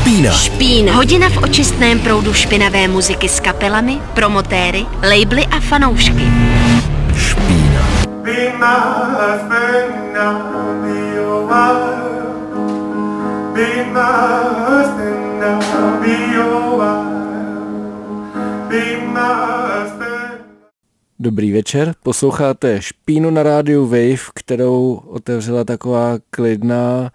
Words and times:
Špína. 0.00 0.32
Špína. 0.32 0.96
Hodina 0.96 1.28
v 1.28 1.44
očistném 1.44 2.00
proudu 2.00 2.32
špinavé 2.32 2.88
muziky 2.88 3.28
s 3.28 3.36
kapelami, 3.40 4.00
promotéry, 4.16 4.86
labely 5.04 5.44
a 5.44 5.60
fanoušky. 5.60 6.24
Špína. 7.12 7.84
Be 8.24 8.48
my 8.56 8.80
husband, 9.12 10.16
I'll 10.16 10.80
be 10.80 10.96
your 11.12 11.44
wife. 11.44 12.00
Be 13.52 13.84
my 13.92 14.08
husband, 14.64 15.44
I'll 15.44 16.00
be 16.00 16.16
your 16.32 16.80
wife. 16.80 17.04
Be 18.72 18.96
my 19.04 19.36
husband. 19.68 20.40
Dobrý 21.18 21.52
večer, 21.52 21.94
posloucháte 22.02 22.82
Špínu 22.82 23.30
na 23.30 23.42
rádiu 23.42 23.86
Wave, 23.86 24.32
kterou 24.34 25.02
otevřela 25.06 25.64
taková 25.64 26.16
klidná, 26.30 27.10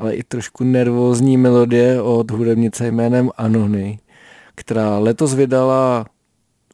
ale 0.00 0.14
i 0.14 0.22
trošku 0.22 0.64
nervózní 0.64 1.36
melodie 1.36 2.02
od 2.02 2.30
hudebnice 2.30 2.90
jménem 2.90 3.30
Anony, 3.36 3.98
která 4.54 4.98
letos 4.98 5.34
vydala 5.34 6.06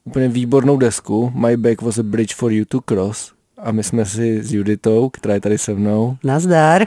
úplně 0.05 0.29
výbornou 0.29 0.77
desku 0.77 1.33
My 1.34 1.57
Back 1.57 1.83
was 1.83 1.98
a 1.98 2.03
Bridge 2.03 2.34
for 2.34 2.53
You 2.53 2.65
to 2.69 2.81
Cross 2.81 3.33
a 3.59 3.73
my 3.73 3.83
jsme 3.83 4.05
si 4.05 4.43
s 4.43 4.53
Juditou, 4.53 5.09
která 5.09 5.34
je 5.34 5.41
tady 5.41 5.59
se 5.59 5.75
mnou, 5.75 6.17
Nazdar. 6.25 6.87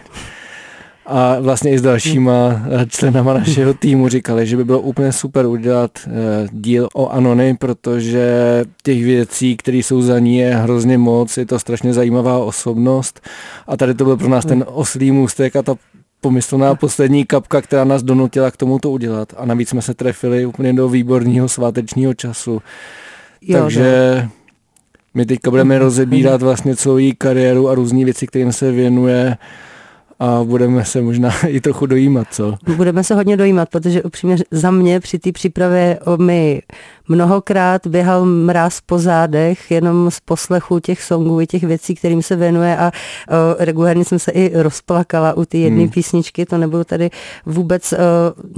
a 1.05 1.39
vlastně 1.39 1.71
i 1.71 1.79
s 1.79 1.81
dalšíma 1.81 2.61
eh, 2.71 2.85
členama 2.85 3.33
našeho 3.33 3.73
týmu 3.73 4.09
říkali, 4.09 4.47
že 4.47 4.57
by 4.57 4.63
bylo 4.65 4.81
úplně 4.81 5.11
super 5.11 5.45
udělat 5.45 5.91
eh, 6.07 6.09
díl 6.51 6.89
o 6.93 7.09
Anony, 7.09 7.57
protože 7.57 8.63
těch 8.83 9.03
věcí, 9.03 9.57
které 9.57 9.77
jsou 9.77 10.01
za 10.01 10.19
ní, 10.19 10.37
je 10.37 10.55
hrozně 10.55 10.97
moc, 10.97 11.37
je 11.37 11.45
to 11.45 11.59
strašně 11.59 11.93
zajímavá 11.93 12.37
osobnost 12.37 13.21
a 13.67 13.77
tady 13.77 13.93
to 13.93 14.05
byl 14.05 14.17
pro 14.17 14.29
nás 14.29 14.45
ten 14.45 14.65
oslý 14.67 15.11
můstek 15.11 15.55
a 15.55 15.61
ta 15.61 15.75
pomyslná 16.21 16.75
poslední 16.75 17.25
kapka, 17.25 17.61
která 17.61 17.83
nás 17.83 18.03
donutila 18.03 18.51
k 18.51 18.57
tomu 18.57 18.79
to 18.79 18.91
udělat. 18.91 19.33
A 19.37 19.45
navíc 19.45 19.69
jsme 19.69 19.81
se 19.81 19.93
trefili 19.93 20.45
úplně 20.45 20.73
do 20.73 20.89
výborného 20.89 21.49
svátečního 21.49 22.13
času. 22.13 22.61
Jo, 23.41 23.59
Takže 23.59 24.27
my 25.13 25.25
teďka 25.25 25.49
budeme 25.49 25.79
rozebírat 25.79 26.41
vlastně 26.41 26.75
celou 26.75 26.97
její 26.97 27.15
kariéru 27.15 27.69
a 27.69 27.75
různé 27.75 28.05
věci, 28.05 28.27
kterým 28.27 28.53
se 28.53 28.71
věnuje 28.71 29.37
a 30.19 30.43
budeme 30.43 30.85
se 30.85 31.01
možná 31.01 31.29
i 31.47 31.61
trochu 31.61 31.85
dojímat, 31.85 32.27
co? 32.31 32.55
Budeme 32.75 33.03
se 33.03 33.15
hodně 33.15 33.37
dojímat, 33.37 33.69
protože 33.69 34.03
upřímně 34.03 34.37
za 34.51 34.71
mě 34.71 34.99
při 34.99 35.19
té 35.19 35.31
přípravě 35.31 35.99
o 36.05 36.17
mi 36.17 36.61
mnohokrát 37.07 37.87
běhal 37.87 38.25
mráz 38.25 38.81
po 38.81 38.99
zádech, 38.99 39.71
jenom 39.71 40.11
z 40.11 40.19
poslechu 40.19 40.79
těch 40.79 41.03
songů 41.03 41.41
i 41.41 41.47
těch 41.47 41.63
věcí, 41.63 41.95
kterým 41.95 42.21
se 42.21 42.35
věnuje 42.35 42.77
a 42.77 42.91
o, 42.91 42.91
regulárně 43.59 44.05
jsem 44.05 44.19
se 44.19 44.31
i 44.31 44.61
rozplakala 44.61 45.33
u 45.33 45.45
té 45.45 45.57
jedné 45.57 45.81
hmm. 45.81 45.89
písničky, 45.89 46.45
to 46.45 46.57
nebudu 46.57 46.83
tady 46.83 47.09
vůbec 47.45 47.93
o, 47.93 47.97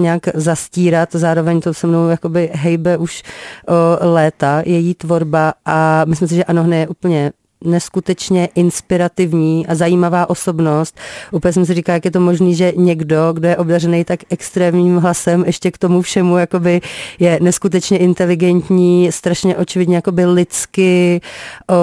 nějak 0.02 0.22
zastírat, 0.34 1.10
zároveň 1.12 1.62
to 1.62 1.74
se 1.74 1.88
mnou 1.88 2.10
jakoby 2.10 2.50
hejbe 2.54 2.98
už 2.98 3.24
o, 3.68 3.74
léta, 4.14 4.62
její 4.66 4.96
tvorba 4.96 5.54
a 5.66 6.06
myslím 6.06 6.28
si, 6.28 6.36
že 6.36 6.44
Anohne 6.44 6.78
je 6.78 6.88
úplně 6.88 7.32
neskutečně 7.64 8.50
inspirativní 8.56 9.68
a 9.68 9.76
zajímavá 9.76 10.30
osobnost. 10.30 11.00
Úplně 11.32 11.54
jsem 11.54 11.66
si 11.66 11.74
říkala, 11.74 11.94
jak 11.94 12.06
je 12.06 12.12
to 12.12 12.20
možné, 12.20 12.54
že 12.54 12.74
někdo, 12.76 13.34
kdo 13.34 13.48
je 13.48 13.58
obdařený 13.58 14.04
tak 14.04 14.20
extrémním 14.30 14.98
hlasem, 14.98 15.44
ještě 15.46 15.72
k 15.72 15.78
tomu 15.78 16.02
všemu 16.02 16.38
jakoby 16.38 16.82
je 17.20 17.40
neskutečně 17.42 17.98
inteligentní, 17.98 19.12
strašně 19.12 19.58
očividně 19.58 19.96
jakoby 19.96 20.26
lidsky, 20.26 21.22
o, 21.70 21.76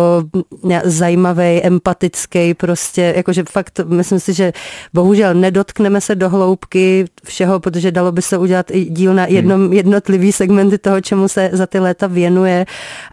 zajímavý, 0.84 1.62
empatický 1.62 2.54
prostě, 2.54 3.12
jakože 3.16 3.44
fakt 3.50 3.80
myslím 3.86 4.20
si, 4.20 4.32
že 4.32 4.52
bohužel 4.94 5.34
nedotkneme 5.34 6.00
se 6.00 6.14
do 6.14 6.28
hloubky 6.28 7.04
všeho, 7.24 7.60
protože 7.60 7.92
dalo 7.92 8.12
by 8.12 8.22
se 8.22 8.38
udělat 8.38 8.70
i 8.70 8.84
díl 8.84 9.14
na 9.14 9.26
jednom 9.26 9.72
jednotlivý 9.72 10.32
segmenty 10.32 10.78
toho, 10.78 11.00
čemu 11.00 11.28
se 11.28 11.50
za 11.52 11.66
ty 11.66 11.78
léta 11.78 12.06
věnuje, 12.06 12.66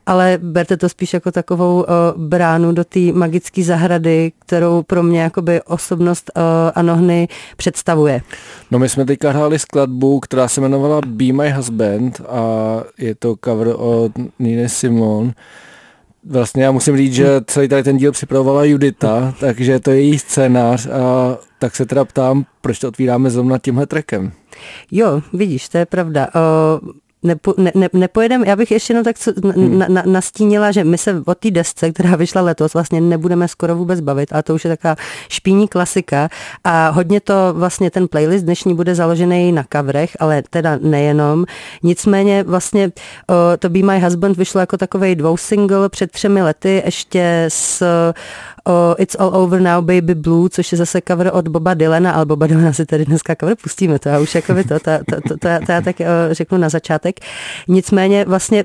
ale 0.05 0.39
berte 0.41 0.77
to 0.77 0.89
spíš 0.89 1.13
jako 1.13 1.31
takovou 1.31 1.81
o, 1.81 1.85
bránu 2.17 2.54
do 2.57 2.83
té 2.83 2.99
magické 2.99 3.63
zahrady, 3.63 4.31
kterou 4.45 4.83
pro 4.83 5.03
mě 5.03 5.21
jakoby 5.21 5.61
osobnost 5.61 6.31
o, 6.35 6.41
Anohny 6.77 7.27
představuje. 7.57 8.21
No 8.71 8.79
my 8.79 8.89
jsme 8.89 9.05
teďka 9.05 9.31
hráli 9.31 9.59
skladbu, 9.59 10.19
která 10.19 10.47
se 10.47 10.61
jmenovala 10.61 11.01
Be 11.05 11.33
My 11.33 11.51
Husband 11.51 12.21
a 12.29 12.43
je 12.97 13.15
to 13.15 13.35
cover 13.45 13.67
od 13.77 14.11
Nina 14.39 14.69
Simon. 14.69 15.31
Vlastně 16.29 16.63
já 16.63 16.71
musím 16.71 16.97
říct, 16.97 17.13
že 17.13 17.41
celý 17.47 17.67
tady 17.67 17.83
ten 17.83 17.97
díl 17.97 18.11
připravovala 18.11 18.63
Judita, 18.63 19.33
takže 19.39 19.79
to 19.79 19.91
je 19.91 20.01
její 20.01 20.19
scénář 20.19 20.87
a 20.87 21.37
tak 21.59 21.75
se 21.75 21.85
teda 21.85 22.05
ptám, 22.05 22.45
proč 22.61 22.79
to 22.79 22.87
otvíráme 22.87 23.29
zrovna 23.29 23.57
tímhle 23.57 23.85
trekem. 23.85 24.31
Jo, 24.91 25.21
vidíš, 25.33 25.69
to 25.69 25.77
je 25.77 25.85
pravda. 25.85 26.27
O, 26.27 26.79
nepo, 27.25 27.53
ne, 27.57 27.71
ne, 27.75 27.89
nepojedem, 27.93 28.43
já 28.43 28.55
bych 28.55 28.71
ještě 28.71 28.91
jenom 28.93 29.03
tak 29.03 29.19
co- 29.19 29.31
Hmm. 29.55 29.79
na, 29.79 29.85
na, 29.89 30.03
nastínila, 30.05 30.71
že 30.71 30.83
my 30.83 30.97
se 30.97 31.21
o 31.25 31.35
té 31.35 31.51
desce, 31.51 31.91
která 31.91 32.15
vyšla 32.15 32.41
letos, 32.41 32.73
vlastně 32.73 33.01
nebudeme 33.01 33.47
skoro 33.47 33.75
vůbec 33.75 33.99
bavit, 33.99 34.33
ale 34.33 34.43
to 34.43 34.55
už 34.55 34.63
je 34.65 34.69
taková 34.77 34.95
špíní 35.29 35.67
klasika 35.67 36.29
a 36.63 36.89
hodně 36.89 37.21
to 37.21 37.33
vlastně 37.53 37.91
ten 37.91 38.07
playlist 38.07 38.45
dnešní 38.45 38.75
bude 38.75 38.95
založený 38.95 39.51
na 39.51 39.65
coverech, 39.73 40.17
ale 40.19 40.43
teda 40.49 40.77
nejenom. 40.81 41.45
Nicméně 41.83 42.43
vlastně 42.43 42.91
o, 43.29 43.57
to 43.59 43.69
Be 43.69 43.79
My 43.79 43.99
Husband 43.99 44.37
vyšlo 44.37 44.59
jako 44.59 44.77
takovej 44.77 45.15
dvou 45.15 45.37
single 45.37 45.89
před 45.89 46.11
třemi 46.11 46.41
lety 46.43 46.81
ještě 46.85 47.45
s 47.49 47.83
o 48.67 48.95
It's 48.97 49.15
All 49.19 49.35
Over 49.35 49.61
Now 49.61 49.81
Baby 49.85 50.15
Blue, 50.15 50.49
což 50.49 50.71
je 50.71 50.77
zase 50.77 51.01
cover 51.07 51.29
od 51.33 51.47
Boba 51.47 51.73
Dylana, 51.73 52.11
ale 52.11 52.25
Boba 52.25 52.47
Dylana 52.47 52.73
si 52.73 52.85
tady 52.85 53.05
dneska 53.05 53.35
cover 53.39 53.55
pustíme, 53.63 53.99
to 53.99 54.09
já 54.09 54.19
už 54.19 54.35
jako 54.35 54.53
by 54.53 54.63
to, 54.63 54.79
to, 54.79 54.91
to, 55.09 55.21
to, 55.27 55.37
to, 55.37 55.47
já- 55.47 55.59
to 55.59 55.71
já 55.71 55.81
tak 55.81 55.95
řeknu 56.31 56.57
na 56.57 56.69
začátek. 56.69 57.19
Nicméně 57.67 58.25
vlastně 58.25 58.63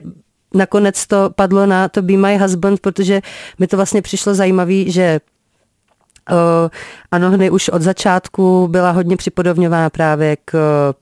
nakonec 0.55 1.07
to 1.07 1.31
padlo 1.35 1.67
na 1.67 1.89
to 1.89 2.03
Be 2.03 2.17
My 2.17 2.39
Husband, 2.39 2.81
protože 2.81 3.21
mi 3.59 3.67
to 3.67 3.77
vlastně 3.77 4.03
přišlo 4.03 4.35
zajímavý, 4.35 4.91
že 4.93 5.21
ano, 7.11 7.31
hny 7.31 7.51
už 7.51 7.69
od 7.69 7.83
začátku 7.83 8.69
byla 8.69 8.91
hodně 8.91 9.17
připodobňována 9.17 9.91
právě 9.91 10.37
k 10.45 10.55
uh, 10.55 10.95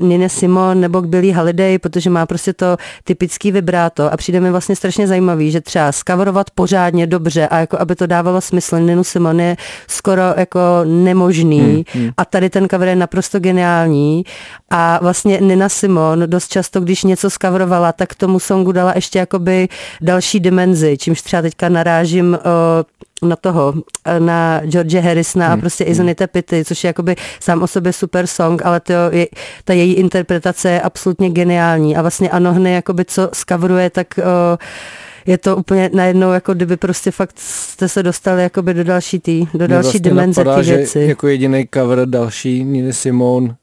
Nine 0.00 0.28
Simon 0.28 0.80
nebo 0.80 1.02
k 1.02 1.06
Billie 1.06 1.36
Holiday, 1.36 1.78
protože 1.78 2.10
má 2.10 2.26
prostě 2.26 2.52
to 2.52 2.76
typický 3.04 3.52
vibráto. 3.52 4.12
A 4.12 4.16
přijde 4.16 4.40
mi 4.40 4.50
vlastně 4.50 4.76
strašně 4.76 5.06
zajímavý, 5.06 5.50
že 5.50 5.60
třeba 5.60 5.92
skavorovat 5.92 6.50
pořádně 6.50 7.06
dobře 7.06 7.48
a 7.48 7.58
jako 7.58 7.76
aby 7.80 7.94
to 7.96 8.06
dávalo 8.06 8.40
smysl, 8.40 8.80
Ninu 8.80 9.04
Simon 9.04 9.40
je 9.40 9.56
skoro 9.88 10.22
jako 10.36 10.60
nemožný 10.84 11.60
hmm, 11.60 11.82
hmm. 11.92 12.10
a 12.16 12.24
tady 12.24 12.50
ten 12.50 12.68
cover 12.68 12.88
je 12.88 12.96
naprosto 12.96 13.40
geniální. 13.40 14.24
A 14.70 14.98
vlastně 15.02 15.38
Nina 15.40 15.68
Simon 15.68 16.22
dost 16.26 16.48
často, 16.48 16.80
když 16.80 17.04
něco 17.04 17.30
skavrovala, 17.30 17.92
tak 17.92 18.14
tomu 18.14 18.40
songu 18.40 18.72
dala 18.72 18.92
ještě 18.94 19.18
jakoby 19.18 19.68
další 20.00 20.40
dimenzi, 20.40 20.98
čímž 20.98 21.22
třeba 21.22 21.42
teďka 21.42 21.68
narážím 21.68 22.38
na 23.24 23.36
toho, 23.36 23.74
na 24.18 24.60
George 24.66 24.94
Harrisona 24.94 25.52
a 25.52 25.56
prostě 25.56 25.84
Izonite 25.84 26.26
Pitty, 26.26 26.64
což 26.64 26.84
je 26.84 26.88
jakoby 26.88 27.16
sám 27.40 27.62
o 27.62 27.66
sobě 27.66 27.92
super 27.92 28.26
song, 28.26 28.62
ale 28.66 28.80
to 28.80 28.92
je, 29.10 29.26
ta 29.64 29.72
její 29.72 29.92
interpretace 29.94 30.70
je 30.70 30.80
absolutně 30.80 31.30
geniální 31.30 31.96
a 31.96 32.02
vlastně 32.02 32.30
Anohny, 32.30 32.72
jakoby 32.74 33.04
co 33.04 33.30
skavruje, 33.32 33.90
tak 33.90 34.06
uh, 34.18 34.24
je 35.26 35.38
to 35.38 35.56
úplně 35.56 35.90
najednou, 35.94 36.32
jako 36.32 36.54
kdyby 36.54 36.76
prostě 36.76 37.10
fakt 37.10 37.38
jste 37.38 37.88
se 37.88 38.02
dostali 38.02 38.42
jakoby 38.42 38.74
do 38.74 38.84
další 38.84 39.18
tý, 39.18 39.46
do 39.54 39.66
další 39.66 39.82
vlastně 39.82 40.00
dimenze 40.00 40.44
napadá, 40.44 40.62
že 40.62 40.76
věci. 40.76 41.00
jako 41.00 41.28
jediný 41.28 41.68
cover 41.74 42.06
další 42.08 42.64
Nina 42.64 42.92
Simone, 42.92 43.54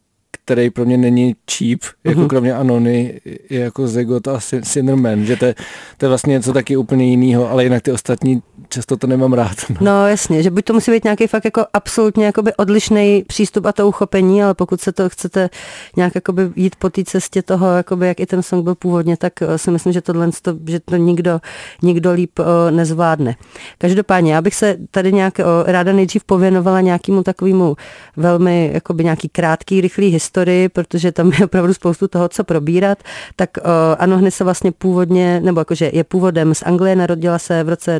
který 0.43 0.69
pro 0.69 0.85
mě 0.85 0.97
není 0.97 1.35
cheap, 1.51 1.79
jako 2.03 2.19
Mhm. 2.19 2.27
kromě 2.29 2.53
Anony, 2.53 3.19
je 3.49 3.59
jako 3.59 3.87
Zegot 3.87 4.27
a 4.27 4.37
Sin- 4.39 4.61
Sinnerman, 4.63 5.25
že 5.25 5.35
to 5.35 5.45
je, 5.45 5.55
to 5.97 6.05
je 6.05 6.09
vlastně 6.09 6.31
něco 6.31 6.53
taky 6.53 6.77
úplně 6.77 7.05
jiného, 7.05 7.49
ale 7.49 7.63
jinak 7.63 7.81
ty 7.83 7.91
ostatní 7.91 8.41
často 8.71 8.97
to 8.97 9.07
nemám 9.07 9.33
rád. 9.33 9.55
No. 9.69 9.75
No 9.81 10.07
jasně, 10.07 10.43
že 10.43 10.51
buď 10.51 10.65
to 10.65 10.73
musí 10.73 10.91
být 10.91 11.03
nějaký 11.03 11.27
fakt 11.27 11.45
jako 11.45 11.65
absolutně 11.73 12.25
jakoby 12.25 12.53
odlišný 12.55 13.23
přístup 13.27 13.65
a 13.65 13.71
to 13.71 13.87
uchopení, 13.87 14.43
ale 14.43 14.53
pokud 14.53 14.81
se 14.81 14.91
to 14.91 15.09
chcete 15.09 15.49
nějak 15.95 16.15
jakoby 16.15 16.49
jít 16.55 16.75
po 16.75 16.89
té 16.89 17.03
cestě 17.03 17.41
toho, 17.41 17.67
jakoby 17.67 18.07
jak 18.07 18.19
i 18.19 18.25
ten 18.25 18.43
song 18.43 18.63
byl 18.63 18.75
původně, 18.75 19.17
tak 19.17 19.41
eh, 19.41 19.57
si 19.57 19.71
myslím, 19.71 19.93
že 19.93 20.01
tohle, 20.01 20.29
to, 20.41 20.57
že 20.67 20.79
to 20.79 20.95
nikdo, 20.95 21.39
nikdo 21.81 22.11
líp 22.11 22.39
o, 22.39 22.71
nezvládne. 22.71 23.35
Každopádně, 23.77 24.33
já 24.33 24.41
bych 24.41 24.55
se 24.55 24.77
tady 24.91 25.13
nějak 25.13 25.39
o, 25.39 25.43
ráda 25.71 25.93
nejdřív 25.93 26.23
pověnovala 26.23 26.81
nějakému 26.81 27.23
takovému 27.23 27.75
velmi 28.17 28.69
jakoby 28.73 29.03
nějaký 29.03 29.29
krátký, 29.29 29.81
rychlý 29.81 30.07
historii, 30.07 30.69
protože 30.69 31.11
tam 31.11 31.31
je 31.39 31.45
opravdu 31.45 31.73
spoustu 31.73 32.07
toho, 32.07 32.29
co 32.29 32.43
probírat. 32.43 32.97
Tak 33.35 33.49
o, 33.57 33.61
Anohny 33.99 34.31
se 34.31 34.43
vlastně 34.43 34.71
původně, 34.71 35.39
nebo 35.39 35.61
jakože 35.61 35.91
je 35.93 36.03
původem 36.03 36.55
z 36.55 36.63
Anglie, 36.63 36.95
narodila 36.95 37.39
se 37.39 37.63
v 37.63 37.69
roce 37.69 37.99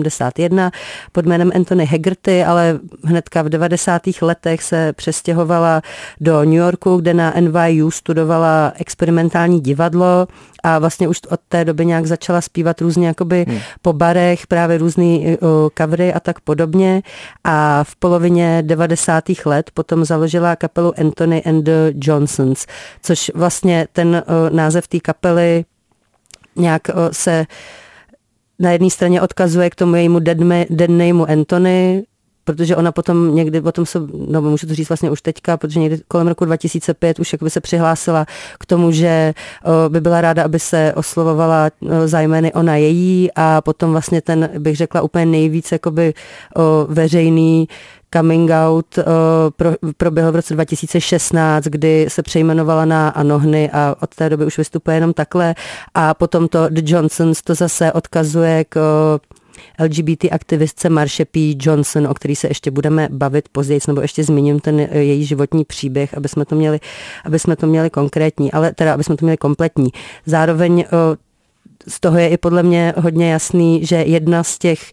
1971 0.00 0.70
pod 1.12 1.26
jménem 1.26 1.52
Anthony 1.54 1.86
Haggerty, 1.86 2.44
ale 2.44 2.78
hnedka 3.04 3.42
v 3.42 3.48
90. 3.48 4.02
letech 4.22 4.62
se 4.62 4.92
přestěhovala 4.92 5.82
do 6.20 6.44
New 6.44 6.54
Yorku, 6.54 6.96
kde 6.96 7.14
na 7.14 7.34
NYU 7.40 7.90
studovala 7.90 8.72
experimentální 8.76 9.60
divadlo 9.60 10.26
a 10.62 10.78
vlastně 10.78 11.08
už 11.08 11.20
od 11.28 11.40
té 11.48 11.64
doby 11.64 11.86
nějak 11.86 12.06
začala 12.06 12.40
zpívat 12.40 12.80
různě 12.80 13.06
jakoby 13.06 13.44
hmm. 13.48 13.58
po 13.82 13.92
barech, 13.92 14.46
právě 14.46 14.78
různý 14.78 15.26
uh, 15.26 15.48
covery 15.78 16.12
a 16.12 16.20
tak 16.20 16.40
podobně 16.40 17.02
a 17.44 17.84
v 17.84 17.96
polovině 17.96 18.62
90. 18.66 19.24
let 19.44 19.70
potom 19.74 20.04
založila 20.04 20.56
kapelu 20.56 20.92
Anthony 21.00 21.42
and 21.42 21.62
the 21.62 21.92
Johnsons, 21.94 22.66
což 23.02 23.30
vlastně 23.34 23.88
ten 23.92 24.08
uh, 24.08 24.56
název 24.56 24.88
té 24.88 25.00
kapely 25.00 25.64
nějak 26.56 26.82
uh, 26.88 26.94
se 27.12 27.46
na 28.62 28.70
jedné 28.70 28.90
straně 28.90 29.22
odkazuje 29.22 29.70
k 29.70 29.74
tomu 29.74 29.96
jejímu 29.96 30.18
dead, 30.18 30.38
dead 30.70 30.90
nameu 30.90 31.26
Anthony, 31.28 32.04
protože 32.44 32.76
ona 32.76 32.92
potom 32.92 33.34
někdy, 33.34 33.60
potom 33.60 33.86
se, 33.86 33.98
no 34.28 34.42
můžu 34.42 34.66
to 34.66 34.74
říct 34.74 34.88
vlastně 34.88 35.10
už 35.10 35.22
teďka, 35.22 35.56
protože 35.56 35.80
někdy 35.80 35.98
kolem 36.08 36.28
roku 36.28 36.44
2005 36.44 37.20
už 37.20 37.32
jakoby 37.32 37.50
se 37.50 37.60
přihlásila 37.60 38.26
k 38.58 38.66
tomu, 38.66 38.92
že 38.92 39.34
by 39.88 40.00
byla 40.00 40.20
ráda, 40.20 40.44
aby 40.44 40.58
se 40.58 40.92
oslovovala 40.96 41.70
zájmeny 42.04 42.52
ona 42.52 42.76
její 42.76 43.30
a 43.36 43.60
potom 43.60 43.90
vlastně 43.90 44.20
ten, 44.20 44.50
bych 44.58 44.76
řekla, 44.76 45.02
úplně 45.02 45.26
nejvíc 45.26 45.72
jakoby 45.72 46.14
veřejný 46.88 47.68
coming 48.12 48.50
out 48.50 48.98
uh, 48.98 49.04
pro, 49.56 49.72
proběhl 49.96 50.32
v 50.32 50.36
roce 50.36 50.54
2016, 50.54 51.64
kdy 51.64 52.06
se 52.08 52.22
přejmenovala 52.22 52.84
na 52.84 53.08
Anohny 53.08 53.70
a 53.70 53.94
od 54.00 54.14
té 54.14 54.30
doby 54.30 54.46
už 54.46 54.58
vystupuje 54.58 54.96
jenom 54.96 55.12
takhle 55.12 55.54
a 55.94 56.14
potom 56.14 56.48
to 56.48 56.68
The 56.68 56.82
Johnsons 56.84 57.42
to 57.42 57.54
zase 57.54 57.92
odkazuje 57.92 58.64
k 58.64 58.76
uh, 58.76 59.42
LGBT 59.80 60.24
aktivistce 60.30 60.88
Marsha 60.88 61.24
P. 61.30 61.56
Johnson, 61.60 62.06
o 62.06 62.14
který 62.14 62.36
se 62.36 62.48
ještě 62.48 62.70
budeme 62.70 63.08
bavit 63.12 63.48
později, 63.48 63.80
nebo 63.88 64.00
ještě 64.00 64.24
zmíním 64.24 64.60
ten 64.60 64.80
eh, 64.80 64.98
její 64.98 65.24
životní 65.24 65.64
příběh, 65.64 66.14
aby 66.14 66.28
jsme 66.28 66.44
to 66.44 66.54
měli, 66.54 66.80
aby 67.24 67.38
jsme 67.38 67.56
to 67.56 67.66
měli 67.66 67.90
konkrétní, 67.90 68.52
ale 68.52 68.72
teda, 68.72 68.94
aby 68.94 69.04
jsme 69.04 69.16
to 69.16 69.24
měli 69.24 69.36
kompletní. 69.36 69.90
Zároveň 70.26 70.84
eh, 70.86 71.16
z 71.88 72.00
toho 72.00 72.18
je 72.18 72.28
i 72.28 72.36
podle 72.36 72.62
mě 72.62 72.94
hodně 72.96 73.32
jasný, 73.32 73.86
že 73.86 73.96
jedna 73.96 74.44
z 74.44 74.58
těch 74.58 74.92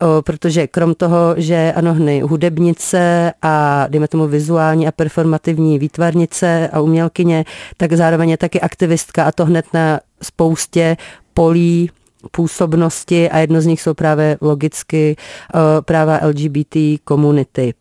O, 0.00 0.22
protože 0.22 0.66
krom 0.66 0.94
toho, 0.94 1.34
že 1.36 1.72
ano, 1.76 1.94
hny 1.94 2.20
hudebnice 2.20 3.32
a 3.42 3.86
dejme 3.88 4.08
tomu 4.08 4.26
vizuální 4.26 4.88
a 4.88 4.92
performativní 4.92 5.78
výtvarnice 5.78 6.68
a 6.72 6.80
umělkyně, 6.80 7.44
tak 7.76 7.92
zároveň 7.92 8.30
je 8.30 8.36
taky 8.36 8.60
aktivistka 8.60 9.24
a 9.24 9.32
to 9.32 9.44
hned 9.44 9.66
na 9.72 10.00
spoustě 10.22 10.96
polí 11.34 11.90
působnosti 12.30 13.30
a 13.30 13.38
jedno 13.38 13.60
z 13.60 13.66
nich 13.66 13.80
jsou 13.80 13.94
právě 13.94 14.38
logicky 14.40 15.16
eh, 15.18 15.58
práva 15.82 16.20
LGBT 16.22 16.76
komunity. 17.04 17.74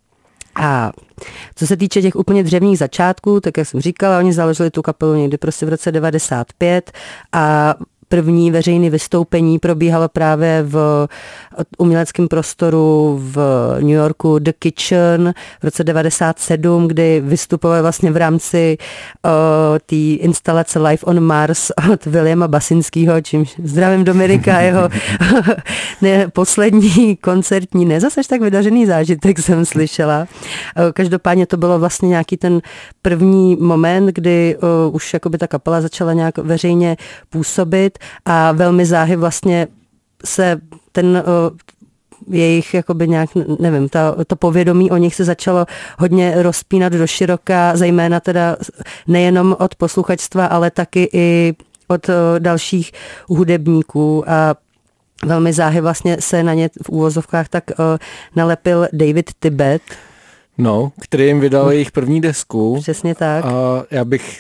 A 0.56 0.91
co 1.56 1.67
se 1.67 1.77
týče 1.77 2.01
těch 2.01 2.15
úplně 2.15 2.44
dřevních 2.44 2.77
začátků, 2.77 3.39
tak 3.39 3.57
jak 3.57 3.67
jsem 3.67 3.81
říkala, 3.81 4.17
oni 4.17 4.33
založili 4.33 4.71
tu 4.71 4.81
kapelu 4.81 5.15
někdy 5.15 5.38
prostě 5.38 5.65
v 5.65 5.69
roce 5.69 5.91
95 5.91 6.91
a 7.31 7.75
první 8.13 8.51
veřejné 8.51 8.89
vystoupení 8.89 9.60
probíhalo 9.60 10.10
právě 10.10 10.63
v 10.63 11.07
uměleckém 11.77 12.27
prostoru 12.27 13.19
v 13.23 13.38
New 13.79 13.89
Yorku 13.89 14.39
The 14.39 14.51
Kitchen 14.59 15.33
v 15.61 15.63
roce 15.63 15.83
97, 15.83 16.88
kdy 16.88 17.21
vystupovali 17.25 17.81
vlastně 17.81 18.11
v 18.11 18.17
rámci 18.17 18.77
uh, 19.25 19.31
té 19.85 19.95
instalace 19.95 20.79
Live 20.79 21.03
on 21.03 21.19
Mars 21.19 21.71
od 21.91 22.05
Williama 22.05 22.47
Basinského, 22.47 23.21
čímž 23.21 23.55
zdravím 23.63 24.03
Dominika, 24.03 24.59
jeho 24.59 24.89
ne, 26.01 26.27
poslední 26.27 27.15
koncertní, 27.15 27.85
ne 27.85 27.99
zase 27.99 28.21
tak 28.29 28.41
vydařený 28.41 28.85
zážitek 28.85 29.39
jsem 29.39 29.65
slyšela. 29.65 30.19
Uh, 30.19 30.91
každopádně 30.91 31.45
to 31.45 31.57
bylo 31.57 31.79
vlastně 31.79 32.09
nějaký 32.09 32.38
ten 32.38 32.61
první 33.01 33.56
moment, 33.56 34.06
kdy 34.06 34.57
uh, 34.88 34.95
už 34.95 35.13
jakoby 35.13 35.38
ta 35.38 35.47
kapela 35.47 35.81
začala 35.81 36.13
nějak 36.13 36.38
veřejně 36.38 36.97
působit 37.29 37.99
a 38.25 38.51
velmi 38.51 38.85
záhy 38.85 39.15
vlastně 39.15 39.67
se 40.25 40.61
ten 40.91 41.23
jejich 42.29 42.73
jakoby 42.73 43.07
nějak, 43.07 43.29
nevím, 43.59 43.89
ta, 43.89 44.15
to 44.27 44.35
povědomí 44.35 44.91
o 44.91 44.97
nich 44.97 45.15
se 45.15 45.23
začalo 45.23 45.65
hodně 45.99 46.43
rozpínat 46.43 46.93
do 46.93 47.07
široka, 47.07 47.77
zejména 47.77 48.19
teda 48.19 48.57
nejenom 49.07 49.55
od 49.59 49.75
posluchačstva, 49.75 50.45
ale 50.45 50.71
taky 50.71 51.09
i 51.13 51.53
od 51.87 52.09
dalších 52.39 52.91
hudebníků 53.27 54.29
a 54.29 54.55
velmi 55.25 55.53
záhy 55.53 55.81
vlastně 55.81 56.17
se 56.19 56.43
na 56.43 56.53
ně 56.53 56.69
v 56.83 56.89
úvozovkách 56.89 57.49
tak 57.49 57.63
nalepil 58.35 58.87
David 58.93 59.29
Tibet. 59.39 59.81
No, 60.57 60.91
který 61.01 61.25
jim 61.25 61.39
vydal 61.39 61.71
jejich 61.71 61.91
první 61.91 62.21
desku. 62.21 62.77
Přesně 62.81 63.15
tak. 63.15 63.45
A 63.45 63.83
já 63.91 64.05
bych 64.05 64.39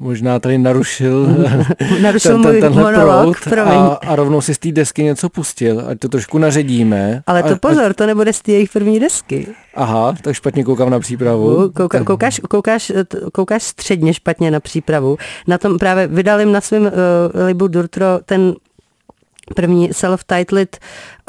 možná 0.00 0.38
tady 0.38 0.58
narušil, 0.58 1.26
narušil 2.02 2.42
ten, 2.42 2.42
ten, 2.42 2.60
tenhle 2.60 2.82
monolog, 2.82 3.40
proud 3.44 3.68
a, 3.68 3.98
a 4.06 4.16
rovnou 4.16 4.40
si 4.40 4.54
z 4.54 4.58
té 4.58 4.72
desky 4.72 5.02
něco 5.02 5.28
pustil, 5.28 5.84
ať 5.88 5.98
to 5.98 6.08
trošku 6.08 6.38
naředíme. 6.38 7.22
Ale 7.26 7.42
to 7.42 7.54
a, 7.54 7.56
pozor, 7.56 7.94
to 7.94 8.06
nebude 8.06 8.32
z 8.32 8.40
té 8.40 8.52
jejich 8.52 8.70
první 8.70 9.00
desky. 9.00 9.46
Aha, 9.74 10.14
tak 10.22 10.34
špatně 10.34 10.64
koukám 10.64 10.90
na 10.90 11.00
přípravu. 11.00 11.70
Kouka, 11.70 12.04
koukáš, 12.04 12.40
koukáš, 12.48 12.92
koukáš 13.32 13.62
středně 13.62 14.14
špatně 14.14 14.50
na 14.50 14.60
přípravu. 14.60 15.16
Na 15.46 15.58
tom 15.58 15.78
právě 15.78 16.06
vydal 16.06 16.40
jim 16.40 16.52
na 16.52 16.60
svém 16.60 16.82
uh, 16.82 16.90
libu 17.46 17.68
Durtro 17.68 18.06
ten 18.24 18.54
první 19.54 19.92
self-titled, 19.92 20.76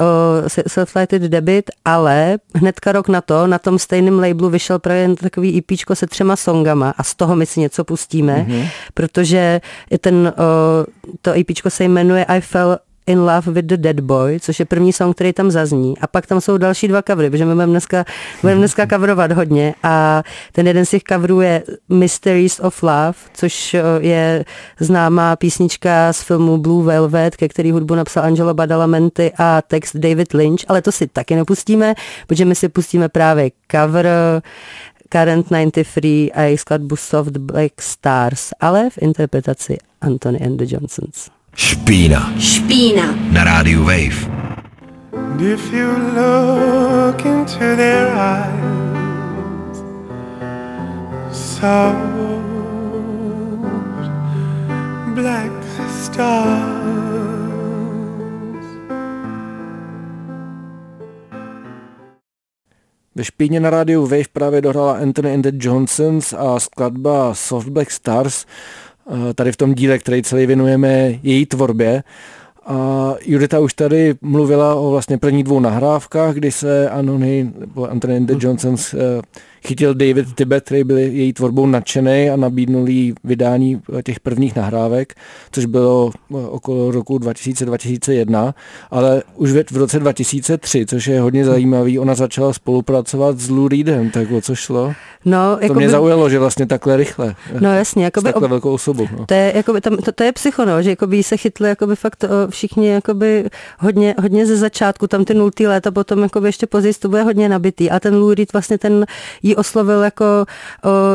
uh, 0.00 0.48
self-titled 0.66 1.22
debit, 1.22 1.70
ale 1.84 2.38
hnedka 2.54 2.92
rok 2.92 3.08
na 3.08 3.20
to, 3.20 3.46
na 3.46 3.58
tom 3.58 3.78
stejném 3.78 4.18
labelu 4.18 4.50
vyšel 4.50 4.78
právě 4.78 5.14
takový 5.14 5.58
EP 5.58 5.78
se 5.94 6.06
třema 6.06 6.36
songama 6.36 6.94
a 6.98 7.02
z 7.02 7.14
toho 7.14 7.36
my 7.36 7.46
si 7.46 7.60
něco 7.60 7.84
pustíme, 7.84 8.46
mm-hmm. 8.48 8.68
protože 8.94 9.60
ten, 10.00 10.14
uh, 10.14 11.12
to 11.22 11.30
EP 11.32 11.46
se 11.68 11.84
jmenuje 11.84 12.24
I 12.24 12.40
Fell 12.40 12.78
In 13.06 13.18
Love 13.18 13.52
with 13.52 13.64
the 13.64 13.76
Dead 13.76 14.00
Boy, 14.00 14.40
což 14.40 14.58
je 14.60 14.64
první 14.64 14.92
song, 14.92 15.14
který 15.14 15.32
tam 15.32 15.50
zazní. 15.50 15.98
A 15.98 16.06
pak 16.06 16.26
tam 16.26 16.40
jsou 16.40 16.58
další 16.58 16.88
dva 16.88 17.02
covery, 17.02 17.30
protože 17.30 17.44
my 17.44 17.54
budeme 17.54 17.70
dneska, 17.70 18.04
budeme 18.40 18.58
dneska 18.58 18.86
coverovat 18.86 19.32
hodně. 19.32 19.74
A 19.82 20.22
ten 20.52 20.66
jeden 20.66 20.86
z 20.86 20.90
těch 20.90 21.02
coverů 21.02 21.40
je 21.40 21.62
Mysteries 21.88 22.60
of 22.60 22.82
Love, 22.82 23.14
což 23.34 23.74
eh, 23.74 23.82
je 24.00 24.44
známá 24.80 25.36
písnička 25.36 26.12
z 26.12 26.22
filmu 26.22 26.58
Blue 26.58 26.86
Velvet, 26.86 27.36
ke 27.36 27.48
který 27.48 27.72
hudbu 27.72 27.94
napsal 27.94 28.24
Angelo 28.24 28.54
Badalamenti 28.54 29.32
a 29.38 29.62
text 29.62 29.96
David 29.96 30.34
Lynch, 30.34 30.60
ale 30.68 30.82
to 30.82 30.92
si 30.92 31.06
taky 31.06 31.36
nepustíme, 31.36 31.94
protože 32.26 32.44
my 32.44 32.54
si 32.54 32.68
pustíme 32.68 33.08
právě 33.08 33.50
cover 33.72 34.08
Current 35.12 35.50
93 35.50 36.32
a 36.32 36.42
jejich 36.42 36.60
skladbu 36.60 36.96
Soft 36.96 37.36
Black 37.36 37.82
Stars, 37.82 38.50
ale 38.60 38.90
v 38.90 38.98
interpretaci 38.98 39.78
Anthony 40.00 40.40
and 40.40 40.56
the 40.56 40.64
Johnsons. 40.68 41.39
Špína. 41.54 42.32
Špína. 42.38 43.14
Na 43.32 43.44
rádiu 43.44 43.84
Wave. 43.84 44.30
And 45.12 45.40
if 45.42 45.72
you 45.72 45.88
look 46.14 47.24
into 47.24 47.76
their 47.76 48.08
eyes, 48.14 49.76
soft 51.32 51.98
black 55.14 55.50
stars. 56.02 56.80
Ve 63.14 63.24
špíně 63.24 63.60
na 63.60 63.70
rádiu 63.70 64.02
Wave 64.06 64.28
právě 64.32 64.60
dohrála 64.60 64.92
Anthony 64.92 65.34
and 65.34 65.42
the 65.42 65.52
Johnsons 65.54 66.32
a 66.32 66.60
skladba 66.60 67.34
Soft 67.34 67.68
Black 67.68 67.90
Stars 67.90 68.46
tady 69.34 69.52
v 69.52 69.56
tom 69.56 69.74
díle, 69.74 69.98
který 69.98 70.22
celý 70.22 70.46
věnujeme 70.46 71.14
její 71.22 71.46
tvorbě. 71.46 72.02
A 72.66 73.14
Judita 73.24 73.58
už 73.58 73.74
tady 73.74 74.14
mluvila 74.20 74.74
o 74.74 74.90
vlastně 74.90 75.18
prvních 75.18 75.44
dvou 75.44 75.60
nahrávkách, 75.60 76.34
kdy 76.34 76.52
se 76.52 76.90
Anony, 76.90 77.52
nebo 77.58 77.90
Anthony 77.90 78.20
the 78.20 78.34
Johnsons 78.38 78.94
eh, 78.94 78.98
chytil 79.66 79.94
David 79.94 80.34
Tibet, 80.34 80.64
který 80.64 80.84
byl 80.84 80.98
její 80.98 81.32
tvorbou 81.32 81.66
nadšený 81.66 82.30
a 82.30 82.36
nabídnul 82.36 82.88
jí 82.88 83.14
vydání 83.24 83.82
těch 84.04 84.20
prvních 84.20 84.56
nahrávek, 84.56 85.14
což 85.52 85.66
bylo 85.66 86.10
eh, 86.30 86.34
okolo 86.34 86.90
roku 86.90 87.18
2000-2001, 87.18 88.54
ale 88.90 89.22
už 89.36 89.52
v 89.52 89.76
roce 89.76 89.98
2003, 89.98 90.86
což 90.86 91.06
je 91.06 91.20
hodně 91.20 91.44
zajímavý, 91.44 91.98
ona 91.98 92.14
začala 92.14 92.52
spolupracovat 92.52 93.38
s 93.38 93.50
Lou 93.50 93.68
Reedem, 93.68 94.10
tak 94.10 94.30
o 94.32 94.40
co 94.40 94.54
šlo? 94.54 94.92
No, 95.24 95.58
to 95.66 95.74
mě 95.74 95.86
by... 95.86 95.92
zaujalo, 95.92 96.28
že 96.28 96.38
vlastně 96.38 96.66
takhle 96.66 96.96
rychle. 96.96 97.34
No 97.60 97.74
jasně, 97.74 98.04
jakoby, 98.04 98.24
takhle 98.24 98.46
ob... 98.46 98.50
velkou 98.50 98.72
osobou. 98.72 99.08
No. 99.18 99.26
To 99.26 99.34
je, 99.34 99.52
jakoby, 99.56 99.80
tam, 99.80 99.96
to, 99.96 100.12
to, 100.12 100.24
je 100.24 100.32
psycho, 100.32 100.64
no, 100.64 100.82
že 100.82 100.90
jakoby 100.90 101.22
se 101.22 101.36
chytli 101.36 101.68
jakoby 101.68 101.96
fakt 101.96 102.24
všichni 102.50 102.88
jakoby 102.88 103.50
hodně, 103.78 104.14
hodně 104.18 104.46
ze 104.46 104.56
začátku, 104.56 105.06
tam 105.06 105.24
ty 105.24 105.34
nultý 105.34 105.66
léta, 105.66 105.90
potom 105.90 106.22
jakoby 106.22 106.48
ještě 106.48 106.66
později 106.66 106.94
to 106.94 107.08
bude 107.08 107.22
hodně 107.22 107.48
nabitý. 107.48 107.90
A 107.90 108.00
ten 108.00 108.14
Lou 108.16 108.34
Reed 108.34 108.52
vlastně 108.52 108.78
ten 108.78 109.06
ji 109.50 109.56
oslovil 109.56 110.02
jako 110.02 110.24
o, 110.24 110.46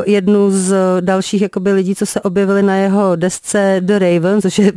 jednu 0.06 0.52
z 0.52 0.76
dalších 1.02 1.42
jakoby 1.42 1.72
lidí, 1.72 1.96
co 1.96 2.06
se 2.06 2.22
objevili 2.22 2.64
na 2.64 2.76
jeho 2.76 3.16
desce 3.16 3.78
The 3.80 4.00
Raven, 4.00 4.42
což 4.42 4.60
je 4.60 4.72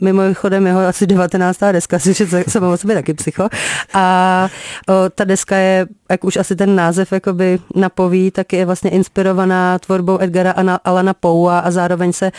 mimochodem 0.00 0.66
jeho 0.66 0.80
asi 0.80 1.06
19. 1.06 1.58
deska, 1.72 1.98
což 1.98 2.20
je 2.20 2.26
samo 2.48 2.72
o 2.72 2.76
sobě 2.76 2.96
taky 2.96 3.14
psycho. 3.14 3.48
A 3.94 4.48
o, 4.88 5.10
ta 5.14 5.24
deska 5.24 5.56
je, 5.56 5.86
jak 6.10 6.24
už 6.24 6.36
asi 6.36 6.56
ten 6.56 6.76
název 6.76 7.12
jakoby 7.12 7.58
napoví, 7.74 8.30
tak 8.30 8.52
je 8.52 8.66
vlastně 8.66 8.90
inspirovaná 8.90 9.78
tvorbou 9.78 10.18
Edgara 10.20 10.54
Alana 10.84 11.14
Poua 11.14 11.58
a 11.58 11.70
zároveň 11.70 12.12
se 12.12 12.32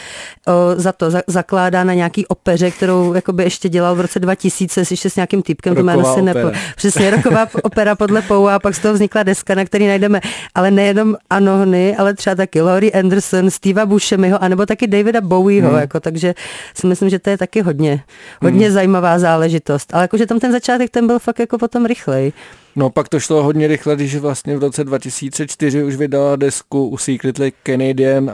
o, 0.48 0.52
za 0.76 0.92
to 0.92 1.12
za, 1.12 1.22
zakládá 1.28 1.84
na 1.84 1.94
nějaký 1.94 2.28
opeře, 2.28 2.72
kterou 2.72 3.14
jakoby 3.14 3.44
ještě 3.44 3.70
dělal 3.70 3.96
v 3.96 4.02
roce 4.02 4.20
2000 4.20 4.82
ještě 4.92 5.10
s 5.10 5.16
nějakým 5.16 5.42
typkem, 5.42 5.76
to 5.76 5.84
jméno 5.84 6.14
si 6.14 6.22
nepo... 6.22 6.52
Přesně, 6.76 7.10
roková 7.10 7.48
opera 7.64 7.96
podle 7.96 8.22
Poua 8.22 8.56
a 8.56 8.60
pak 8.60 8.76
z 8.76 8.80
toho 8.80 8.94
vznikla 8.94 9.24
deska, 9.24 9.56
na 9.56 9.66
který 9.66 9.88
najdeme 9.88 10.20
ale 10.56 10.72
nejenom 10.72 11.16
Anohny, 11.30 11.96
ale 11.96 12.14
třeba 12.14 12.36
taky 12.36 12.62
Laurie 12.62 12.92
Anderson, 12.92 13.50
Steva 13.50 13.86
Buscemiho, 13.86 14.44
anebo 14.44 14.66
taky 14.66 14.88
Davida 14.88 15.22
Bowieho, 15.22 15.70
hmm. 15.70 15.80
jako, 15.80 16.00
takže 16.00 16.34
si 16.76 16.88
myslím, 16.88 17.10
že 17.10 17.20
to 17.20 17.30
je 17.30 17.38
taky 17.38 17.62
hodně, 17.62 18.04
hodně 18.42 18.66
hmm. 18.66 18.74
zajímavá 18.74 19.20
záležitost. 19.20 19.94
Ale 19.94 20.04
jakože 20.04 20.26
tam 20.26 20.40
ten 20.40 20.52
začátek, 20.52 20.90
ten 20.90 21.08
byl 21.08 21.20
fakt 21.20 21.40
jako 21.40 21.58
potom 21.58 21.86
rychlej. 21.86 22.34
No 22.76 22.90
pak 22.90 23.10
to 23.10 23.20
šlo 23.20 23.44
hodně 23.44 23.68
rychle, 23.68 23.96
když 23.96 24.16
vlastně 24.16 24.58
v 24.58 24.60
roce 24.60 24.84
2004 24.84 25.84
už 25.84 25.96
vydala 25.96 26.36
desku 26.36 26.88
u 26.88 26.98
Secretly 26.98 27.54
Canadian 27.64 28.30
a, 28.30 28.34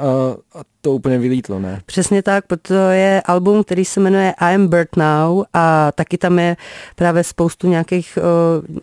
a 0.60 0.64
to 0.82 0.92
úplně 0.92 1.18
vylítlo, 1.20 1.60
ne? 1.60 1.82
Přesně 1.86 2.24
tak, 2.24 2.46
to 2.62 2.74
je 2.74 3.22
album, 3.26 3.64
který 3.64 3.86
se 3.86 4.00
jmenuje 4.00 4.34
I 4.38 4.56
am 4.56 4.68
Bird 4.68 4.96
Now 4.96 5.44
a 5.54 5.92
taky 5.92 6.18
tam 6.18 6.40
je 6.40 6.58
právě 6.96 7.24
spoustu 7.24 7.68
nějakých 7.68 8.18
uh, 8.72 8.78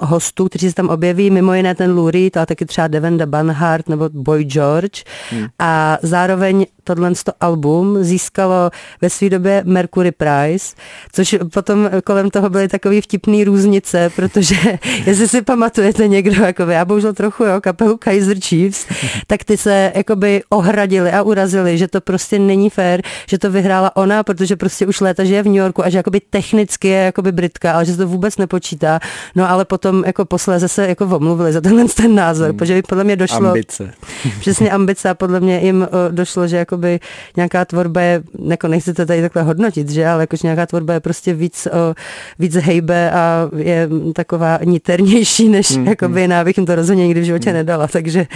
hostů, 0.00 0.48
kteří 0.48 0.68
se 0.68 0.74
tam 0.74 0.88
objeví, 0.88 1.30
mimo 1.30 1.54
jiné 1.54 1.74
ten 1.74 1.92
Lou 1.92 2.10
Reed, 2.10 2.36
ale 2.36 2.46
taky 2.46 2.66
třeba 2.66 2.88
Devenda 2.88 3.26
Banhart 3.26 3.88
nebo 3.88 4.08
Boy 4.12 4.44
George. 4.44 5.04
Hmm. 5.30 5.46
A 5.58 5.98
zároveň 6.02 6.66
tohle 6.84 7.12
album 7.40 8.04
získalo 8.04 8.70
ve 9.00 9.10
své 9.10 9.30
době 9.30 9.62
Mercury 9.66 10.12
Prize, 10.12 10.74
což 11.12 11.36
potom 11.52 11.90
kolem 12.04 12.30
toho 12.30 12.50
byly 12.50 12.68
takový 12.68 13.00
vtipný 13.00 13.44
různice, 13.44 14.10
protože 14.16 14.56
jestli 15.06 15.28
si 15.28 15.42
pamatujete 15.42 16.08
někdo, 16.08 16.44
jako 16.44 16.62
já 16.62 16.84
bohužel 16.84 17.12
trochu, 17.12 17.44
jo, 17.44 17.60
kapelu 17.60 17.96
Kaiser 17.96 18.40
Chiefs, 18.40 18.86
tak 19.26 19.44
ty 19.44 19.56
se 19.56 19.92
jakoby 19.94 20.42
ohradili 20.48 21.12
a 21.12 21.22
urazili, 21.22 21.78
že 21.78 21.88
to 21.88 22.00
prostě 22.00 22.38
není 22.38 22.70
fér, 22.70 23.02
že 23.28 23.38
to 23.38 23.50
vyhrála 23.50 23.96
ona, 23.96 24.22
protože 24.22 24.56
prostě 24.56 24.86
už 24.86 25.00
léta 25.00 25.24
žije 25.24 25.42
v 25.42 25.46
New 25.46 25.62
Yorku 25.62 25.84
a 25.84 25.90
že 25.90 25.96
jakoby 25.98 26.20
technicky 26.20 26.88
je 26.88 27.04
jakoby 27.04 27.32
Britka, 27.32 27.72
ale 27.72 27.84
že 27.84 27.92
se 27.92 27.98
to 27.98 28.06
vůbec 28.08 28.36
nepočítá. 28.36 29.00
No 29.34 29.50
ale 29.50 29.64
potom 29.64 29.89
jako 30.06 30.24
posléze 30.24 30.68
se 30.68 30.88
jako 30.88 31.04
omluvili 31.04 31.52
za 31.52 31.60
tenhle 31.60 31.84
ten 31.84 32.14
názor, 32.14 32.48
hmm. 32.48 32.56
protože 32.56 32.82
podle 32.88 33.04
mě 33.04 33.16
došlo... 33.16 33.46
Ambice. 33.46 33.92
Přesně 34.40 34.70
ambice 34.70 35.08
a 35.08 35.14
podle 35.14 35.40
mě 35.40 35.60
jim 35.60 35.88
došlo, 36.10 36.46
že 36.46 36.56
jakoby 36.56 37.00
nějaká 37.36 37.64
tvorba 37.64 38.00
je, 38.00 38.22
jako 38.48 38.68
nechci 38.68 38.94
to 38.94 39.06
tady 39.06 39.22
takhle 39.22 39.42
hodnotit, 39.42 39.90
že, 39.90 40.06
ale 40.06 40.22
jakož 40.22 40.42
nějaká 40.42 40.66
tvorba 40.66 40.94
je 40.94 41.00
prostě 41.00 41.34
víc, 41.34 41.66
o, 41.66 41.94
víc 42.38 42.54
hejbe 42.54 43.10
a 43.10 43.50
je 43.56 43.88
taková 44.14 44.58
niternější, 44.64 45.48
než 45.48 45.76
mm, 45.76 45.86
jakoby 45.86 46.12
mm. 46.12 46.18
jiná 46.18 46.44
bych 46.44 46.56
jim 46.56 46.66
to 46.66 46.74
rozhodně 46.74 47.06
nikdy 47.06 47.20
v 47.20 47.24
životě 47.24 47.50
mm. 47.50 47.56
nedala, 47.56 47.86
takže 47.88 48.26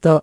to 0.00 0.20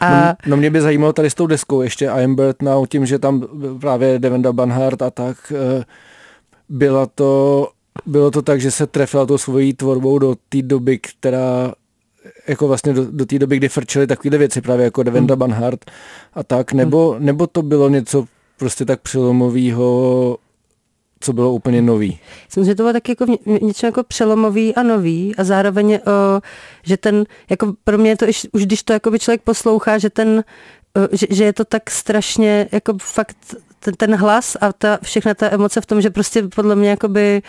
a... 0.00 0.26
No, 0.26 0.34
no 0.46 0.56
mě 0.56 0.70
by 0.70 0.80
zajímalo 0.80 1.12
tady 1.12 1.30
s 1.30 1.34
tou 1.34 1.46
deskou 1.46 1.82
ještě 1.82 2.08
I 2.08 2.24
Am 2.24 2.34
Bird 2.34 2.62
Now, 2.62 2.86
tím, 2.86 3.06
že 3.06 3.18
tam 3.18 3.46
právě 3.80 4.18
Devenda 4.18 4.52
Banhart 4.52 5.02
a 5.02 5.10
tak 5.10 5.52
eh, 5.52 5.84
byla 6.68 7.06
to, 7.06 7.68
bylo 8.06 8.30
to 8.30 8.42
tak, 8.42 8.60
že 8.60 8.70
se 8.70 8.86
trefila 8.86 9.26
tou 9.26 9.38
svojí 9.38 9.74
tvorbou 9.74 10.18
do 10.18 10.36
té 10.48 10.62
doby, 10.62 10.98
která 10.98 11.74
jako 12.48 12.68
vlastně 12.68 12.92
do, 12.92 13.06
do 13.10 13.26
té 13.26 13.38
doby, 13.38 13.56
kdy 13.56 13.68
frčely 13.68 14.06
takové 14.06 14.38
věci, 14.38 14.60
právě 14.60 14.84
jako 14.84 15.02
Devenda 15.02 15.34
hmm. 15.34 15.38
Banhart 15.38 15.90
a 16.34 16.42
tak, 16.42 16.72
nebo, 16.72 17.10
hmm. 17.10 17.26
nebo 17.26 17.46
to 17.46 17.62
bylo 17.62 17.88
něco 17.88 18.24
prostě 18.56 18.84
tak 18.84 19.00
přelomového, 19.00 20.38
co 21.20 21.32
bylo 21.32 21.52
úplně 21.52 21.82
nový. 21.82 22.18
Myslím, 22.46 22.64
že 22.64 22.74
to 22.74 22.82
bylo 22.82 22.92
tak 22.92 23.08
jako 23.08 23.26
něco 23.62 23.86
jako 23.86 24.02
přelomový 24.02 24.74
a 24.74 24.82
nový 24.82 25.36
a 25.36 25.44
zároveň, 25.44 25.94
o, 25.94 26.00
že 26.82 26.96
ten, 26.96 27.24
jako 27.50 27.72
pro 27.84 27.98
mě 27.98 28.16
to, 28.16 28.26
už 28.52 28.66
když 28.66 28.82
to 28.82 28.92
jako 28.92 29.18
člověk 29.18 29.42
poslouchá, 29.42 29.98
že 29.98 30.10
ten, 30.10 30.44
o, 30.96 31.16
že, 31.16 31.26
že 31.30 31.44
je 31.44 31.52
to 31.52 31.64
tak 31.64 31.90
strašně, 31.90 32.68
jako 32.72 32.94
fakt 33.00 33.36
ten, 33.84 33.94
ten 33.94 34.14
hlas 34.14 34.56
a 34.60 34.72
ta, 34.72 34.98
všechna 35.02 35.34
ta 35.34 35.52
emoce 35.52 35.80
v 35.80 35.86
tom, 35.86 36.00
že 36.00 36.10
prostě 36.10 36.42
podle 36.42 36.76
mě 36.76 36.90
jakoby 36.90 37.42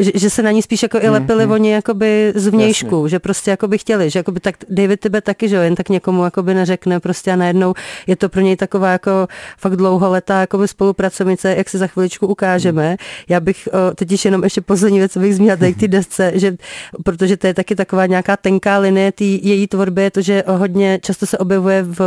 že, 0.00 0.10
že 0.14 0.30
se 0.30 0.42
na 0.42 0.50
ní 0.50 0.62
spíš 0.62 0.82
jako 0.82 0.98
i 1.02 1.08
lepili 1.08 1.46
mm, 1.46 1.52
oni 1.52 1.70
jakoby 1.70 2.32
z 2.36 2.46
vnějšku, 2.46 2.96
Jasně. 2.96 3.08
že 3.08 3.18
prostě 3.18 3.50
jakoby 3.50 3.78
chtěli, 3.78 4.10
že 4.10 4.18
jakoby 4.18 4.40
tak 4.40 4.54
David 4.68 5.00
Tibet 5.00 5.24
taky, 5.24 5.48
že 5.48 5.56
jo, 5.56 5.62
jen 5.62 5.74
tak 5.74 5.88
někomu 5.88 6.24
jakoby 6.24 6.54
neřekne 6.54 7.00
prostě 7.00 7.32
a 7.32 7.36
najednou 7.36 7.74
je 8.06 8.16
to 8.16 8.28
pro 8.28 8.40
něj 8.40 8.56
taková 8.56 8.90
jako 8.90 9.28
fakt 9.58 9.76
dlouholetá 9.76 10.40
jakoby 10.40 10.68
spolupracovnice, 10.68 11.54
jak 11.56 11.68
si 11.68 11.78
za 11.78 11.86
chviličku 11.86 12.26
ukážeme. 12.26 12.90
Mm. 12.90 12.96
Já 13.28 13.40
bych 13.40 13.68
o, 13.72 13.94
totiž 13.94 14.24
jenom 14.24 14.44
ještě 14.44 14.60
poslední 14.60 14.98
věc, 14.98 15.16
abych 15.16 15.34
zmínila 15.34 15.56
tady 15.56 15.74
k 15.74 15.80
té 15.80 15.88
desce, 15.88 16.32
že 16.34 16.56
protože 17.04 17.36
to 17.36 17.46
je 17.46 17.54
taky 17.54 17.76
taková 17.76 18.06
nějaká 18.06 18.36
tenká 18.36 18.78
linie 18.78 19.12
tý, 19.12 19.48
její 19.48 19.66
tvorby, 19.66 20.02
je 20.02 20.10
to, 20.10 20.20
že 20.20 20.44
hodně 20.46 20.98
často 21.02 21.26
se 21.26 21.38
objevuje 21.38 21.82
v, 21.82 21.98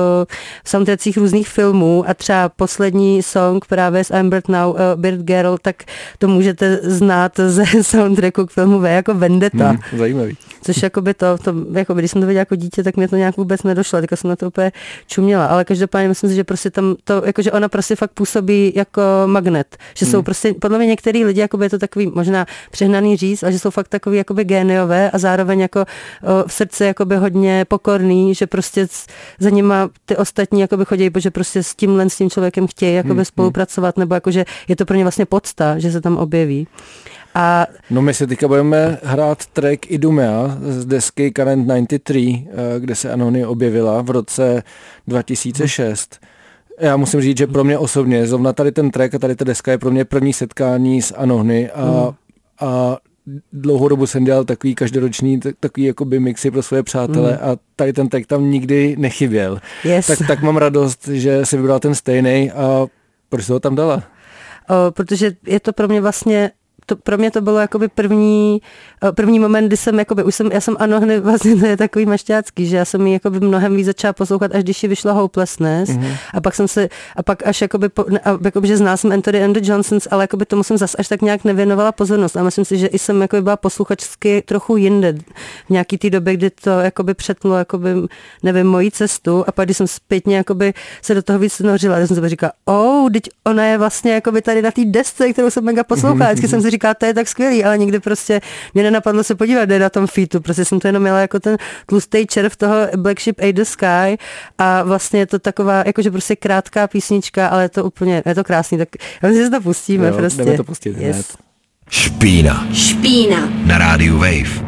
v 0.63 0.69
soundtrackích 0.69 1.17
různých 1.17 1.47
filmů 1.47 2.03
a 2.07 2.13
třeba 2.13 2.49
poslední 2.49 3.23
song 3.23 3.65
právě 3.65 4.03
s 4.03 4.13
I'm 4.13 4.29
Bird 4.29 4.47
Now, 4.47 4.69
uh, 4.69 4.77
Bird 4.95 5.21
Girl, 5.21 5.57
tak 5.61 5.83
to 6.17 6.27
můžete 6.27 6.79
znát 6.81 7.31
ze 7.47 7.82
soundtracku 7.83 8.45
k 8.45 8.51
filmu 8.51 8.79
V 8.79 8.85
jako 8.85 9.13
Vendetta. 9.13 9.69
Hmm, 9.69 9.79
zajímavý. 9.97 10.37
Což 10.61 10.83
jakoby 10.83 11.13
to, 11.13 11.37
to 11.37 11.53
jakoby, 11.73 12.01
když 12.01 12.11
jsem 12.11 12.21
to 12.21 12.27
viděla 12.27 12.39
jako 12.39 12.55
dítě, 12.55 12.83
tak 12.83 12.97
mě 12.97 13.07
to 13.07 13.15
nějak 13.15 13.37
vůbec 13.37 13.63
nedošlo, 13.63 14.01
tak 14.01 14.19
jsem 14.19 14.29
na 14.29 14.35
to 14.35 14.47
úplně 14.47 14.71
čuměla, 15.07 15.45
ale 15.45 15.65
každopádně 15.65 16.07
myslím 16.07 16.29
si, 16.29 16.35
že 16.35 16.43
prostě 16.43 16.69
tam 16.69 16.95
to, 17.03 17.21
jakože 17.25 17.51
ona 17.51 17.69
prostě 17.69 17.95
fakt 17.95 18.11
působí 18.11 18.73
jako 18.75 19.01
magnet, 19.25 19.77
že 19.97 20.05
hmm. 20.05 20.11
jsou 20.11 20.21
prostě, 20.21 20.53
podle 20.53 20.77
mě 20.77 20.87
některý 20.87 21.25
lidi, 21.25 21.41
jakoby 21.41 21.65
je 21.65 21.69
to 21.69 21.79
takový 21.79 22.11
možná 22.15 22.45
přehnaný 22.71 23.17
říct, 23.17 23.43
ale 23.43 23.51
že 23.51 23.59
jsou 23.59 23.69
fakt 23.69 23.87
takový 23.87 24.17
jakoby 24.17 24.43
géniové 24.43 25.11
a 25.11 25.17
zároveň 25.17 25.59
jako 25.59 25.81
o, 25.81 25.85
v 26.47 26.53
srdci 26.53 26.83
jakoby 26.83 27.15
hodně 27.15 27.65
pokorný, 27.65 28.35
že 28.35 28.47
prostě 28.47 28.87
za 29.39 29.49
nima 29.49 29.89
ty 30.05 30.17
ostatní 30.17 30.61
jakoby 30.61 30.85
chodí, 30.85 31.09
protože 31.09 31.31
prostě 31.31 31.63
s 31.63 31.75
tímhle 31.75 32.09
s 32.09 32.15
tím 32.15 32.29
člověkem 32.29 32.67
chtějí 32.67 32.95
jakoby 32.95 33.13
hmm. 33.13 33.25
spolupracovat, 33.25 33.97
nebo 33.97 34.15
jakože 34.15 34.45
je 34.67 34.75
to 34.75 34.85
pro 34.85 34.97
ně 34.97 35.03
vlastně 35.03 35.25
podsta, 35.25 35.79
že 35.79 35.91
se 35.91 36.01
tam 36.01 36.17
objeví. 36.17 36.67
A... 37.35 37.67
No 37.89 38.01
my 38.01 38.13
si 38.13 38.27
teďka 38.27 38.47
budeme 38.47 38.99
hrát 39.03 39.45
track 39.45 39.91
Idumea 39.91 40.57
z 40.61 40.85
desky 40.85 41.31
Current 41.31 41.67
93, 41.67 42.47
eh, 42.47 42.79
kde 42.79 42.95
se 42.95 43.11
Anony 43.11 43.45
objevila 43.45 44.01
v 44.01 44.09
roce 44.09 44.63
2006. 45.07 46.19
Já 46.79 46.97
musím 46.97 47.21
říct, 47.21 47.37
že 47.37 47.47
pro 47.47 47.63
mě 47.63 47.77
osobně, 47.77 48.27
zrovna 48.27 48.53
tady 48.53 48.71
ten 48.71 48.91
track 48.91 49.15
a 49.15 49.19
tady 49.19 49.35
ta 49.35 49.45
deska 49.45 49.71
je 49.71 49.77
pro 49.77 49.91
mě 49.91 50.05
první 50.05 50.33
setkání 50.33 51.01
s 51.01 51.15
Anohny 51.15 51.71
a, 51.71 51.85
mm. 51.85 52.13
a 52.59 52.97
dlouhou 53.53 53.87
dobu 53.87 54.07
jsem 54.07 54.23
dělal 54.23 54.43
takový 54.43 54.75
každoroční 54.75 55.39
takový 55.59 55.85
jakoby 55.85 56.19
mixy 56.19 56.51
pro 56.51 56.63
svoje 56.63 56.83
přátele 56.83 57.31
mm. 57.31 57.37
a 57.41 57.57
tady 57.75 57.93
ten 57.93 58.09
track 58.09 58.27
tam 58.27 58.51
nikdy 58.51 58.95
nechyběl. 58.99 59.59
Yes. 59.83 60.07
Tak, 60.07 60.19
tak 60.27 60.41
mám 60.41 60.57
radost, 60.57 61.07
že 61.07 61.45
si 61.45 61.57
vybral 61.57 61.79
ten 61.79 61.95
stejný 61.95 62.51
a 62.51 62.85
proč 63.29 63.45
jsi 63.45 63.51
ho 63.51 63.59
tam 63.59 63.75
dala? 63.75 64.03
O, 64.69 64.91
protože 64.91 65.31
je 65.47 65.59
to 65.59 65.73
pro 65.73 65.87
mě 65.87 66.01
vlastně 66.01 66.51
to, 66.85 66.95
pro 66.95 67.17
mě 67.17 67.31
to 67.31 67.41
bylo 67.41 67.59
jakoby 67.59 67.87
první, 67.87 68.61
eh, 69.03 69.11
první 69.11 69.39
moment, 69.39 69.67
kdy 69.67 69.77
jsem, 69.77 69.99
jakoby, 69.99 70.23
už 70.23 70.35
jsem, 70.35 70.51
já 70.51 70.61
jsem 70.61 70.75
ano, 70.79 70.99
hned 70.99 71.19
vlastně 71.19 71.55
to 71.59 71.65
je 71.65 71.77
takový 71.77 72.05
mašťácký, 72.05 72.67
že 72.67 72.77
já 72.77 72.85
jsem 72.85 73.07
ji 73.07 73.13
jakoby 73.13 73.39
mnohem 73.39 73.75
víc 73.75 73.85
začala 73.85 74.13
poslouchat, 74.13 74.55
až 74.55 74.63
když 74.63 74.83
ji 74.83 74.89
vyšla 74.89 75.11
Hopelessness. 75.13 75.89
Mm-hmm. 75.89 76.17
a 76.33 76.41
pak 76.41 76.55
jsem 76.55 76.67
se, 76.67 76.89
a 77.15 77.23
pak 77.23 77.47
až 77.47 77.61
jakoby, 77.61 77.89
po, 77.89 78.05
a, 78.23 78.39
jakoby 78.45 78.67
že 78.67 78.77
znala 78.77 78.97
jsem 78.97 79.11
Anthony 79.11 79.43
and 79.43 79.53
the 79.53 79.69
Johnsons, 79.69 80.07
ale 80.11 80.23
jakoby 80.23 80.45
tomu 80.45 80.63
jsem 80.63 80.77
zase 80.77 80.97
až 80.97 81.07
tak 81.07 81.21
nějak 81.21 81.43
nevěnovala 81.43 81.91
pozornost. 81.91 82.37
A 82.37 82.43
myslím 82.43 82.65
si, 82.65 82.77
že 82.77 82.87
i 82.87 82.99
jsem 82.99 83.21
jakoby 83.21 83.41
byla 83.41 83.57
posluchačsky 83.57 84.43
trochu 84.45 84.77
jinde 84.77 85.13
v 85.65 85.69
nějaký 85.69 85.97
té 85.97 86.09
době, 86.09 86.33
kdy 86.33 86.49
to 86.49 86.69
jakoby 86.69 87.13
přetlo, 87.13 87.57
jakoby, 87.57 87.89
nevím, 88.43 88.67
mojí 88.67 88.91
cestu. 88.91 89.43
A 89.47 89.51
pak 89.51 89.65
když 89.65 89.77
jsem 89.77 89.87
zpětně 89.87 90.37
jakoby 90.37 90.73
se 91.01 91.15
do 91.15 91.21
toho 91.21 91.39
víc 91.39 91.59
nořila, 91.59 91.99
tak 91.99 92.07
jsem 92.07 92.23
si 92.23 92.29
říkala, 92.29 92.51
oh, 92.65 93.09
teď 93.11 93.23
ona 93.43 93.65
je 93.65 93.77
vlastně 93.77 94.13
jakoby 94.13 94.41
tady 94.41 94.61
na 94.61 94.71
té 94.71 94.85
desce, 94.85 95.33
kterou 95.33 95.49
jsem 95.49 95.63
mega 95.63 95.83
poslouchala, 95.83 96.31
vždycky 96.31 96.47
jsem 96.47 96.61
si 96.61 96.71
říká, 96.73 96.93
to 96.93 97.05
je 97.05 97.13
tak 97.13 97.27
skvělý, 97.27 97.63
ale 97.63 97.77
nikdy 97.77 97.99
prostě 97.99 98.41
mě 98.73 98.83
nenapadlo 98.83 99.23
se 99.23 99.35
podívat, 99.35 99.65
kde 99.65 99.79
na 99.79 99.89
tom 99.89 100.07
featu, 100.07 100.41
prostě 100.41 100.65
jsem 100.65 100.79
to 100.79 100.87
jenom 100.87 101.01
měla 101.01 101.19
jako 101.19 101.39
ten 101.39 101.57
tlustý 101.85 102.27
červ 102.27 102.55
toho 102.55 102.75
Black 102.97 103.21
Ship 103.21 103.39
A 103.39 103.51
the 103.51 103.63
Sky 103.63 104.17
a 104.57 104.83
vlastně 104.83 105.19
je 105.19 105.25
to 105.25 105.39
taková, 105.39 105.83
jakože 105.85 106.11
prostě 106.11 106.35
krátká 106.35 106.87
písnička, 106.87 107.47
ale 107.47 107.63
je 107.63 107.69
to 107.69 107.85
úplně, 107.85 108.23
je 108.25 108.35
to 108.35 108.43
krásný, 108.43 108.77
tak 108.77 108.89
já 109.21 109.29
si 109.29 109.49
to 109.49 109.61
pustíme 109.61 110.07
jo, 110.07 110.17
prostě. 110.17 110.43
Jdeme 110.43 110.57
to 110.57 110.63
pustit 110.63 110.97
yes. 110.97 111.15
hned. 111.15 111.25
Špína. 111.89 112.67
Špína. 112.73 113.49
Na 113.65 113.77
rádiu 113.77 114.17
Wave. 114.17 114.63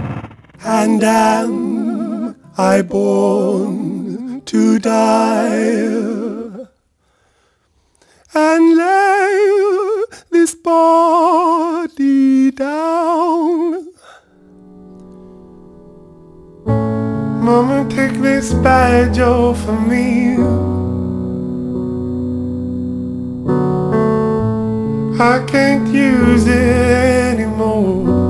And 0.63 1.03
am 1.03 2.35
I 2.57 2.83
born 2.83 4.41
to 4.43 4.79
die? 4.79 6.25
and 8.35 8.77
lay 8.77 9.84
this 10.29 10.55
body 10.55 12.51
down. 12.51 13.88
Mama, 16.65 17.88
take 17.89 18.13
this 18.22 18.53
badge 18.53 19.19
off 19.19 19.67
of 19.67 19.88
me. 19.88 20.36
I 25.17 25.45
can't 25.48 25.88
use 25.88 26.48
it 26.48 27.38
anymore. 27.39 28.25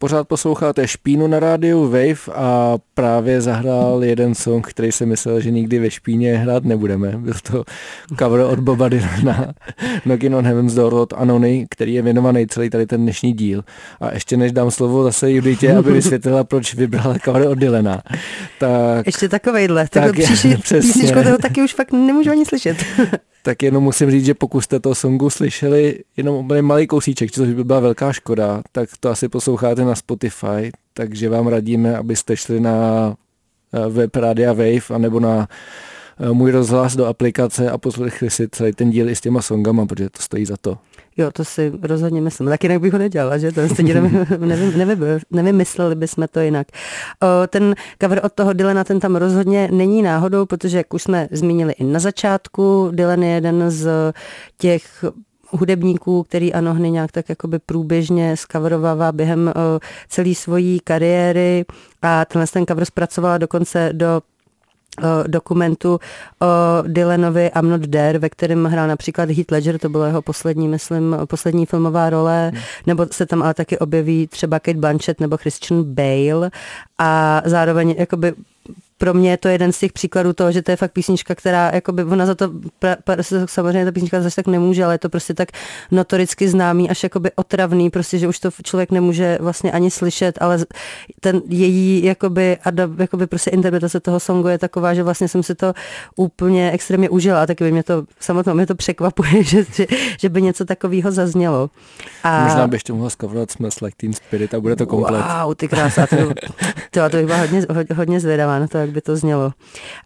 Pořád 0.00 0.28
posloucháte 0.28 0.88
Špínu 0.88 1.26
na 1.26 1.40
rádiu 1.40 1.84
Wave 1.84 2.34
a 2.34 2.74
právě 2.94 3.40
zahrál 3.40 4.04
jeden 4.04 4.34
song, 4.34 4.66
který 4.66 4.92
jsem 4.92 5.08
myslel, 5.08 5.40
že 5.40 5.50
nikdy 5.50 5.78
ve 5.78 5.90
Špíně 5.90 6.36
hrát 6.36 6.64
nebudeme. 6.64 7.12
Byl 7.16 7.34
to 7.42 7.64
cover 8.18 8.40
od 8.40 8.58
Boba 8.58 8.88
Dylana 8.88 9.54
Knockin' 10.02 10.34
on 10.34 10.46
Heaven's 10.46 10.74
Door 10.74 10.94
od 10.94 11.12
Anony, 11.12 11.66
který 11.70 11.94
je 11.94 12.02
věnovaný 12.02 12.46
celý 12.46 12.70
tady 12.70 12.86
ten 12.86 13.02
dnešní 13.02 13.32
díl. 13.32 13.64
A 14.00 14.14
ještě 14.14 14.36
než 14.36 14.52
dám 14.52 14.70
slovo 14.70 15.04
zase 15.04 15.30
Juditě, 15.30 15.76
aby 15.76 15.92
vysvětlila, 15.92 16.44
proč 16.44 16.74
vybrala 16.74 17.14
cover 17.24 17.48
od 17.48 17.58
Dylana. 17.58 18.02
Tak, 18.58 19.06
ještě 19.06 19.28
takovejhle. 19.28 19.88
Tak, 19.88 20.04
tak 20.04 20.24
příští 20.24 20.56
písničku 20.68 21.22
toho 21.22 21.38
taky 21.38 21.62
už 21.62 21.74
fakt 21.74 21.92
nemůžu 21.92 22.30
ani 22.30 22.46
slyšet. 22.46 22.76
tak 23.48 23.62
jenom 23.62 23.84
musím 23.84 24.10
říct, 24.10 24.24
že 24.24 24.34
pokud 24.34 24.60
jste 24.60 24.80
toho 24.80 24.94
songu 24.94 25.30
slyšeli 25.30 25.98
jenom 26.16 26.48
malý 26.60 26.86
kousíček, 26.86 27.30
což 27.30 27.48
by 27.48 27.64
byla 27.64 27.80
velká 27.80 28.12
škoda, 28.12 28.62
tak 28.72 28.88
to 29.00 29.10
asi 29.10 29.28
posloucháte 29.28 29.84
na 29.84 29.94
Spotify, 29.94 30.70
takže 30.94 31.28
vám 31.28 31.46
radíme, 31.46 31.96
abyste 31.96 32.36
šli 32.36 32.60
na 32.60 33.16
eh, 33.72 33.88
web 33.88 34.16
Radia 34.16 34.52
Wave 34.52 34.94
anebo 34.94 35.20
na 35.20 35.48
eh, 36.20 36.32
můj 36.32 36.50
rozhlas 36.50 36.96
do 36.96 37.06
aplikace 37.06 37.70
a 37.70 37.78
poslechli 37.78 38.30
si 38.30 38.48
celý 38.48 38.72
ten 38.72 38.90
díl 38.90 39.08
i 39.08 39.16
s 39.16 39.20
těma 39.20 39.42
songama, 39.42 39.86
protože 39.86 40.10
to 40.10 40.22
stojí 40.22 40.44
za 40.44 40.56
to. 40.60 40.78
Jo, 41.18 41.30
to 41.30 41.44
si 41.44 41.72
rozhodně 41.82 42.20
myslím. 42.20 42.48
Tak 42.48 42.62
jinak 42.62 42.80
bych 42.80 42.92
ho 42.92 42.98
nedělala, 42.98 43.38
že 43.38 43.52
to 43.52 43.68
stejně 43.68 43.94
nevím, 43.94 44.26
nevím, 44.76 45.20
nevymysleli 45.30 45.94
bychom 45.94 46.26
to 46.30 46.40
jinak. 46.40 46.66
O, 47.22 47.46
ten 47.46 47.74
cover 48.02 48.20
od 48.24 48.32
toho 48.32 48.52
Dylana, 48.52 48.84
ten 48.84 49.00
tam 49.00 49.16
rozhodně 49.16 49.68
není 49.72 50.02
náhodou, 50.02 50.46
protože 50.46 50.76
jak 50.76 50.94
už 50.94 51.02
jsme 51.02 51.28
zmínili 51.30 51.72
i 51.72 51.84
na 51.84 51.98
začátku, 51.98 52.90
Dylan 52.92 53.22
je 53.22 53.30
jeden 53.30 53.70
z 53.70 53.88
těch 54.58 55.04
hudebníků, 55.50 56.22
který 56.22 56.54
Anohny 56.54 56.90
nějak 56.90 57.12
tak 57.12 57.28
jakoby 57.28 57.58
průběžně 57.58 58.36
skaverovává 58.36 59.12
během 59.12 59.52
celé 60.08 60.34
svojí 60.34 60.80
kariéry 60.80 61.64
a 62.02 62.24
tenhle 62.24 62.46
ten 62.46 62.66
cover 62.66 62.84
zpracovala 62.84 63.38
dokonce 63.38 63.90
do 63.92 64.20
dokumentu 65.26 66.00
o 66.42 66.46
Dylanovi 66.86 67.50
I'm 67.60 67.68
Not 67.68 67.90
There, 67.90 68.18
ve 68.18 68.28
kterém 68.28 68.64
hrál 68.64 68.88
například 68.88 69.30
Heath 69.30 69.52
Ledger, 69.52 69.78
to 69.78 69.88
byla 69.88 70.06
jeho 70.06 70.22
poslední, 70.22 70.68
myslím, 70.68 71.16
poslední 71.26 71.66
filmová 71.66 72.10
role, 72.10 72.50
hmm. 72.54 72.62
nebo 72.86 73.06
se 73.10 73.26
tam 73.26 73.42
ale 73.42 73.54
taky 73.54 73.78
objeví 73.78 74.26
třeba 74.26 74.60
Kate 74.60 74.78
Blanchett 74.78 75.20
nebo 75.20 75.36
Christian 75.36 75.84
Bale 75.84 76.50
a 76.98 77.42
zároveň 77.44 77.94
jakoby 77.98 78.34
pro 78.98 79.14
mě 79.14 79.30
je 79.30 79.36
to 79.36 79.48
jeden 79.48 79.72
z 79.72 79.78
těch 79.78 79.92
příkladů 79.92 80.32
toho, 80.32 80.52
že 80.52 80.62
to 80.62 80.70
je 80.70 80.76
fakt 80.76 80.92
písnička, 80.92 81.34
která, 81.34 81.70
jakoby, 81.74 82.04
ona 82.04 82.26
za 82.26 82.34
to, 82.34 82.50
pra, 82.78 82.96
pra, 83.04 83.16
samozřejmě 83.46 83.84
ta 83.84 83.92
písnička 83.92 84.22
zase 84.22 84.36
tak 84.36 84.46
nemůže, 84.46 84.84
ale 84.84 84.94
je 84.94 84.98
to 84.98 85.08
prostě 85.08 85.34
tak 85.34 85.48
notoricky 85.90 86.48
známý, 86.48 86.90
až 86.90 87.02
jakoby 87.02 87.30
otravný, 87.34 87.90
prostě, 87.90 88.18
že 88.18 88.28
už 88.28 88.38
to 88.38 88.50
člověk 88.62 88.90
nemůže 88.90 89.38
vlastně 89.40 89.72
ani 89.72 89.90
slyšet, 89.90 90.38
ale 90.40 90.58
ten 91.20 91.42
její, 91.48 92.04
jakoby, 92.04 92.56
adab, 92.64 92.90
jakoby 92.98 93.26
prostě 93.26 93.50
interpretace 93.50 94.00
toho 94.00 94.20
songu 94.20 94.48
je 94.48 94.58
taková, 94.58 94.94
že 94.94 95.02
vlastně 95.02 95.28
jsem 95.28 95.42
si 95.42 95.54
to 95.54 95.72
úplně 96.16 96.70
extrémně 96.72 97.10
užila 97.10 97.42
a 97.42 97.46
taky 97.46 97.64
by 97.64 97.72
mě 97.72 97.82
to, 97.82 98.04
samotnou 98.20 98.54
mě 98.54 98.66
to 98.66 98.74
překvapuje, 98.74 99.42
že, 99.44 99.64
že, 99.72 99.86
že 100.20 100.28
by 100.28 100.42
něco 100.42 100.64
takového 100.64 101.12
zaznělo. 101.12 101.70
A... 102.24 102.44
Možná 102.44 102.66
bych 102.66 102.82
to 102.82 102.94
mohla 102.94 103.10
skavrat 103.10 103.50
Smells 103.50 103.80
Like 103.80 103.96
Teen 103.96 104.12
Spirit 104.12 104.54
a 104.54 104.60
bude 104.60 104.76
to 104.76 104.86
komplet. 104.86 105.24
Wow, 105.44 105.54
ty 105.54 105.68
krása, 105.68 106.06
to, 106.06 106.16
to, 106.90 107.10
to 107.10 107.16
bych 107.16 107.26
byla 107.26 107.38
hodně, 107.38 107.66
hodně 107.94 108.20
zvědavá 108.20 108.58
na 108.58 108.66
to, 108.66 108.87
jak 108.88 108.94
by 108.94 109.00
to 109.00 109.16
znělo. 109.16 109.52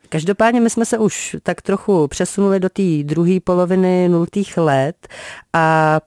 Každopádně 0.09 0.61
my 0.61 0.71
jsme 0.71 0.85
se 0.85 0.99
už 0.99 1.37
tak 1.43 1.62
trochu 1.62 2.09
přesunuli 2.09 2.61
do 2.61 2.69
té 2.69 2.83
druhé 3.03 3.41
poloviny 3.45 4.09
nultých 4.09 4.57
let 4.57 5.09
a 5.53 6.01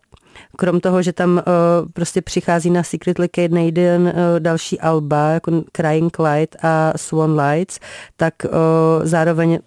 krom 0.57 0.79
toho, 0.79 1.01
že 1.01 1.13
tam 1.13 1.31
uh, 1.31 1.41
prostě 1.93 2.21
přichází 2.21 2.69
na 2.69 2.83
Secretly 2.83 3.29
Kate 3.29 3.55
Naden 3.55 4.01
uh, 4.01 4.39
další 4.39 4.79
alba, 4.79 5.29
jako 5.29 5.63
Crying 5.71 6.19
Light 6.19 6.55
a 6.61 6.93
Swan 6.95 7.39
Lights, 7.39 7.79
tak 8.17 8.33
uh, 8.43 8.51
zároveň 9.03 9.59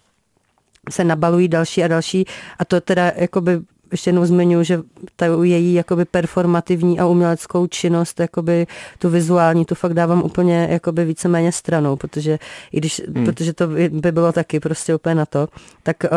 se 0.91 1.05
nabalují 1.05 1.49
další 1.49 1.85
a 1.85 1.89
další 1.89 2.25
a 2.59 2.65
to 2.65 2.81
teda 2.81 3.13
jakoby 3.17 3.61
ještě 3.91 4.09
jednou 4.09 4.25
zmiňuji, 4.25 4.65
že 4.65 4.81
ta 5.17 5.27
její 5.43 5.75
jakoby 5.75 6.05
performativní 6.05 7.01
a 7.01 7.07
uměleckou 7.07 7.67
činnost, 7.67 8.21
jakoby 8.21 8.67
tu 8.99 9.09
vizuální, 9.09 9.65
tu 9.65 9.75
fakt 9.75 9.95
dávám 9.95 10.23
úplně 10.23 10.69
jakoby 10.71 11.05
víceméně 11.05 11.53
stranou, 11.53 11.97
protože 11.97 12.39
i 12.73 12.77
když, 12.79 13.03
hmm. 13.15 13.25
protože 13.25 13.53
to 13.53 13.69
by 13.91 14.13
bylo 14.13 14.33
taky 14.33 14.61
prostě 14.61 14.95
úplně 14.95 15.15
na 15.15 15.27
to, 15.27 15.49
tak 15.83 15.97
uh, 16.05 16.09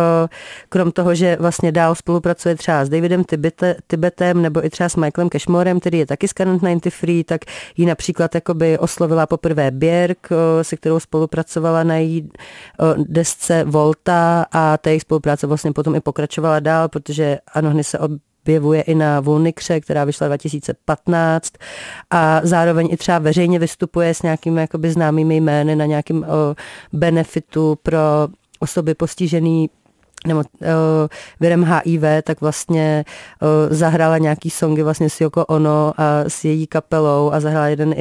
krom 0.69 0.91
toho, 0.91 1.15
že 1.15 1.37
vlastně 1.39 1.71
dál 1.71 1.95
spolupracuje 1.95 2.55
třeba 2.55 2.85
s 2.85 2.89
Davidem 2.89 3.23
Tibete, 3.23 3.75
Tibetem 3.87 4.41
nebo 4.41 4.65
i 4.65 4.69
třeba 4.69 4.89
s 4.89 4.95
Michaelem 4.95 5.29
Cashmorem, 5.29 5.79
který 5.79 5.97
je 5.97 6.05
taky 6.05 6.27
z 6.27 6.33
Current 6.33 6.61
93, 6.61 7.23
tak 7.23 7.41
ji 7.77 7.85
například 7.85 8.35
jakoby 8.35 8.77
oslovila 8.77 9.25
poprvé 9.25 9.71
Björk, 9.71 10.27
uh, 10.31 10.37
se 10.61 10.77
kterou 10.77 10.99
spolupracovala 10.99 11.83
na 11.83 11.95
její 11.95 12.21
uh, 12.21 13.05
desce 13.07 13.63
Volta 13.63 14.45
a 14.51 14.77
ta 14.77 14.89
jejich 14.89 15.01
spolupráce 15.01 15.47
vlastně 15.47 15.71
potom 15.71 15.95
i 15.95 16.01
pokračovala 16.01 16.59
dál, 16.59 16.89
protože 16.89 17.37
Anohny 17.61 17.83
se 17.83 17.99
objevuje 17.99 18.81
i 18.81 18.95
na 18.95 19.19
Vulnikře, 19.19 19.79
která 19.79 20.03
vyšla 20.03 20.27
2015 20.27 21.53
a 22.09 22.41
zároveň 22.43 22.87
i 22.91 22.97
třeba 22.97 23.19
veřejně 23.19 23.59
vystupuje 23.59 24.13
s 24.13 24.21
nějakými 24.21 24.61
jakoby 24.61 24.91
známými 24.91 25.37
jmény 25.37 25.75
na 25.75 25.85
nějakým 25.85 26.23
o, 26.23 26.25
benefitu 26.93 27.77
pro 27.83 27.99
osoby 28.59 28.93
postižený 28.93 29.69
nebo 30.27 30.39
uh, 30.39 30.67
virem 31.39 31.63
HIV, 31.63 32.03
tak 32.23 32.41
vlastně 32.41 33.05
uh, 33.41 33.75
zahrála 33.75 34.17
nějaký 34.17 34.49
songy 34.49 34.83
vlastně 34.83 35.09
s 35.09 35.21
Yoko 35.21 35.45
Ono 35.45 35.93
a 35.97 36.23
s 36.27 36.45
její 36.45 36.67
kapelou 36.67 37.31
a 37.31 37.39
zahrála 37.39 37.67
jeden, 37.67 37.95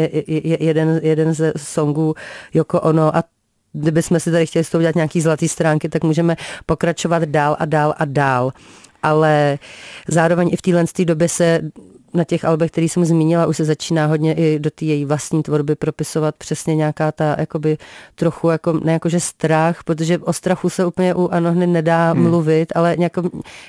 jeden, 0.61 1.01
jeden 1.03 1.35
ze 1.35 1.53
songů 1.57 2.14
Yoko 2.55 2.81
Ono. 2.81 3.16
A 3.16 3.25
kdybychom 3.73 4.20
si 4.20 4.33
tady 4.33 4.46
chtěli 4.46 4.64
s 4.64 4.70
tou 4.70 4.79
udělat 4.79 4.94
nějaký 4.94 5.20
zlatý 5.20 5.49
stránky, 5.49 5.88
tak 5.88 6.05
můžeme 6.05 6.37
pokračovat 6.66 7.23
dál 7.23 7.57
a 7.59 7.64
dál 7.64 7.94
a 7.96 8.05
dál 8.05 8.53
ale 9.02 9.58
zároveň 10.08 10.50
i 10.52 10.56
v 10.56 10.62
téhle 10.62 10.84
době 11.04 11.28
se 11.28 11.60
na 12.14 12.24
těch 12.24 12.44
albech, 12.44 12.70
který 12.70 12.88
jsem 12.88 13.04
zmínila, 13.04 13.46
už 13.46 13.56
se 13.56 13.64
začíná 13.64 14.06
hodně 14.06 14.34
i 14.34 14.58
do 14.58 14.70
té 14.70 14.84
její 14.84 15.04
vlastní 15.04 15.42
tvorby 15.42 15.74
propisovat 15.74 16.34
přesně 16.38 16.76
nějaká 16.76 17.12
ta 17.12 17.36
jakoby 17.38 17.78
trochu 18.14 18.48
jako, 18.48 18.72
ne 18.72 18.92
jakože 18.92 19.20
strach, 19.20 19.84
protože 19.84 20.18
o 20.18 20.32
strachu 20.32 20.68
se 20.70 20.84
úplně 20.84 21.14
u 21.14 21.28
Anohny 21.28 21.66
nedá 21.66 22.12
hmm. 22.12 22.22
mluvit, 22.22 22.72
ale 22.74 22.94
nějaká, 22.98 23.22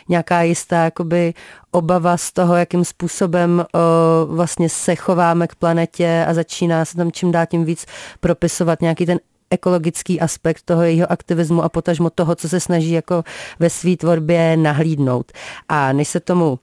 nějaká 0.10 0.41
jistá 0.41 0.84
jakoby 0.84 1.34
obava 1.72 2.17
z 2.17 2.32
toho, 2.32 2.56
jakým 2.56 2.86
způsobem 2.86 3.65
o, 3.74 4.26
vlastně 4.26 4.70
se 4.70 4.96
chováme 4.96 5.48
k 5.48 5.56
planetě 5.56 6.26
a 6.28 6.34
začíná 6.34 6.86
se 6.86 6.98
tam 6.98 7.12
čím 7.12 7.32
dál 7.32 7.46
tím 7.46 7.65
víc 7.65 7.86
propisovat 8.20 8.82
nějaký 8.82 9.06
ten 9.06 9.20
ekologický 9.52 10.20
aspekt 10.20 10.62
toho 10.66 10.82
jejího 10.82 11.12
aktivismu 11.12 11.64
a 11.64 11.70
potažmo 11.70 12.10
toho, 12.10 12.36
co 12.36 12.50
se 12.50 12.60
snaží 12.60 12.92
jako 12.92 13.24
ve 13.60 13.70
své 13.70 13.98
tvorbě 13.98 14.58
nahlídnout. 14.58 15.32
A 15.70 15.94
než 15.94 16.08
se 16.08 16.20
tomu 16.20 16.60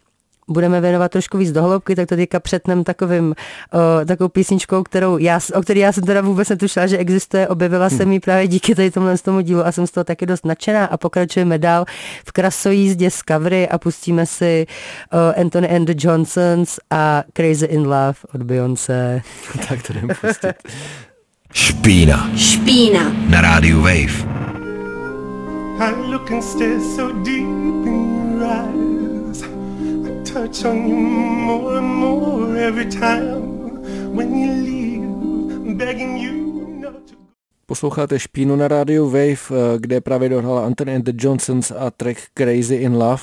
budeme 0.49 0.81
věnovat 0.81 1.11
trošku 1.11 1.39
víc 1.39 1.53
dohloubky, 1.53 1.97
tak 1.97 2.09
to 2.09 2.17
teďka 2.17 2.41
přetnem 2.41 2.85
takovým, 2.85 3.35
o, 3.73 4.05
takovou 4.05 4.29
písničkou, 4.29 4.83
kterou 4.83 5.19
já, 5.19 5.41
o 5.55 5.63
které 5.63 5.81
já 5.81 5.93
jsem 5.93 6.05
teda 6.05 6.21
vůbec 6.21 6.49
netušila, 6.49 6.87
že 6.87 6.99
existuje. 6.99 7.49
Objevila 7.49 7.91
jsem 7.91 8.13
ji 8.13 8.21
právě 8.21 8.49
díky 8.49 8.75
tady 8.75 8.91
tomhle 8.91 9.19
z 9.19 9.23
tomu 9.23 9.41
dílu 9.41 9.67
a 9.67 9.73
jsem 9.73 9.87
z 9.87 9.91
toho 9.91 10.05
taky 10.05 10.27
dost 10.27 10.45
nadšená 10.45 10.85
a 10.85 10.97
pokračujeme 10.97 11.59
dál 11.59 11.85
v 12.27 12.33
krasojízdě 12.33 13.11
z 13.11 13.23
Kavry 13.23 13.69
a 13.69 13.79
pustíme 13.79 14.27
si 14.27 14.67
o, 15.13 15.41
Anthony 15.41 15.77
and 15.77 15.85
the 15.85 15.95
Johnsons 15.97 16.79
a 16.91 17.25
Crazy 17.33 17.67
in 17.67 17.83
Love 17.83 18.15
od 18.35 18.43
Beyoncé. 18.43 19.23
tak 19.69 19.83
to 19.83 19.93
jdem 19.93 20.09
pustit. 20.21 20.55
Špína. 21.53 22.31
Špína. 22.37 23.13
Na 23.29 23.41
rádiu 23.41 23.81
Wave. 23.83 24.29
I 25.81 25.95
look 26.11 26.31
and 26.31 26.45
stare 26.45 26.81
so 26.81 27.13
deep 27.25 27.87
in 27.87 28.37
your 28.37 28.45
eyes. 28.45 29.43
I 30.05 30.23
touch 30.25 30.65
on 30.65 30.89
you 30.89 30.97
more 31.47 31.79
and 31.79 31.89
more 31.89 32.59
every 32.59 32.87
time. 32.87 33.41
When 34.15 34.35
you 34.37 34.53
leave, 34.53 35.77
begging 35.77 36.19
you 36.19 36.67
not 36.81 37.09
to 37.11 37.17
Posloucháte 37.67 38.19
Špínu 38.19 38.57
na 38.57 38.69
rádiu 38.69 39.05
Wave, 39.11 39.51
eh, 39.51 39.79
kde 39.79 40.01
právě 40.01 40.29
dohrála 40.29 40.67
Anthony 40.67 40.95
and 40.97 41.05
the 41.05 41.13
Johnsons 41.15 41.71
a 41.71 41.91
track 41.91 42.17
Crazy 42.35 42.75
in 42.75 42.93
Love. 42.93 43.23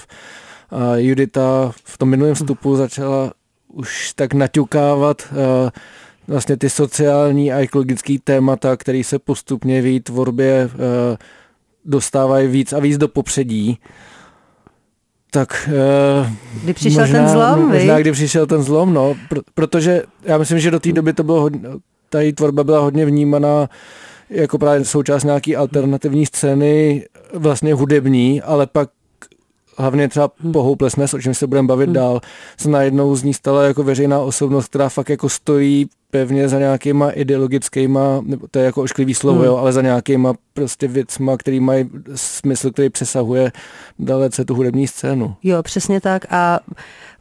A 0.69 0.95
Judita 0.95 1.71
v 1.83 1.97
tom 1.97 2.09
minulém 2.09 2.35
vstupu 2.35 2.75
začala 2.75 3.33
už 3.75 4.13
tak 4.13 4.33
naťukávat 4.33 5.27
uh, 5.31 5.37
vlastně 6.27 6.57
ty 6.57 6.69
sociální 6.69 7.53
a 7.53 7.59
ekologické 7.59 8.15
témata, 8.23 8.77
které 8.77 9.03
se 9.03 9.19
postupně 9.19 9.81
v 9.81 9.85
její 9.85 9.99
tvorbě 9.99 10.69
uh, 10.73 10.79
dostávají 11.85 12.47
víc 12.47 12.73
a 12.73 12.79
víc 12.79 12.97
do 12.97 13.07
popředí. 13.07 13.79
Tak 15.31 15.69
uh, 16.21 16.29
kdy 16.63 16.73
přišel 16.73 17.01
možná, 17.01 17.19
ten 17.19 17.29
zlom, 17.29 17.67
možná, 17.67 17.99
kdy 17.99 18.11
přišel 18.11 18.45
ten 18.45 18.63
zlom, 18.63 18.93
no, 18.93 19.15
pr- 19.29 19.41
protože 19.53 20.03
já 20.23 20.37
myslím, 20.37 20.59
že 20.59 20.71
do 20.71 20.79
té 20.79 20.91
doby 20.91 21.13
to 21.13 21.23
bylo 21.23 21.41
hodně, 21.41 21.61
ta 22.09 22.21
její 22.21 22.33
tvorba 22.33 22.63
byla 22.63 22.79
hodně 22.79 23.05
vnímaná 23.05 23.69
jako 24.29 24.57
právě 24.57 24.85
součást 24.85 25.23
nějaký 25.23 25.55
alternativní 25.55 26.25
scény, 26.25 27.05
vlastně 27.33 27.73
hudební, 27.73 28.41
ale 28.41 28.67
pak 28.67 28.89
hlavně 29.77 30.07
třeba 30.07 30.31
po 30.53 30.63
Hopelessness, 30.63 31.13
o 31.13 31.21
čem 31.21 31.33
se 31.33 31.47
budeme 31.47 31.67
bavit 31.67 31.85
hmm. 31.85 31.93
dál, 31.93 32.21
se 32.57 32.69
najednou 32.69 33.15
z 33.15 33.23
ní 33.23 33.33
stala 33.33 33.63
jako 33.63 33.83
veřejná 33.83 34.19
osobnost, 34.19 34.67
která 34.67 34.89
fakt 34.89 35.09
jako 35.09 35.29
stojí 35.29 35.87
pevně 36.11 36.49
za 36.49 36.59
nějakýma 36.59 37.09
ideologickýma, 37.09 38.21
nebo 38.23 38.47
to 38.51 38.59
je 38.59 38.65
jako 38.65 38.81
ošklivý 38.81 39.13
slovo, 39.13 39.39
hmm. 39.39 39.47
jo, 39.47 39.57
ale 39.57 39.73
za 39.73 39.81
nějakýma 39.81 40.33
prostě 40.53 40.87
věcma, 40.87 41.37
který 41.37 41.59
mají 41.59 41.89
smysl, 42.15 42.71
který 42.71 42.89
přesahuje 42.89 43.51
dalece 43.99 44.45
tu 44.45 44.55
hudební 44.55 44.87
scénu. 44.87 45.35
Jo, 45.43 45.63
přesně 45.63 46.01
tak 46.01 46.25
a 46.33 46.59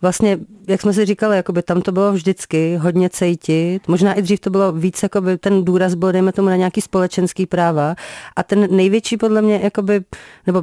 vlastně, 0.04 0.38
jak 0.68 0.80
jsme 0.80 0.92
si 0.92 1.04
říkali, 1.04 1.36
jakoby 1.36 1.62
tam 1.62 1.82
to 1.82 1.92
bylo 1.92 2.12
vždycky 2.12 2.76
hodně 2.76 3.08
cejtit. 3.10 3.88
Možná 3.88 4.14
i 4.14 4.22
dřív 4.22 4.40
to 4.40 4.50
bylo 4.50 4.72
víc, 4.72 5.02
jakoby 5.02 5.38
ten 5.38 5.64
důraz 5.64 5.94
byl, 5.94 6.12
dejme 6.12 6.32
tomu, 6.32 6.48
na 6.48 6.56
nějaký 6.56 6.80
společenský 6.80 7.46
práva. 7.46 7.94
A 8.36 8.42
ten 8.42 8.68
největší 8.70 9.16
podle 9.16 9.42
mě, 9.42 9.60
jakoby, 9.62 10.04
nebo 10.46 10.62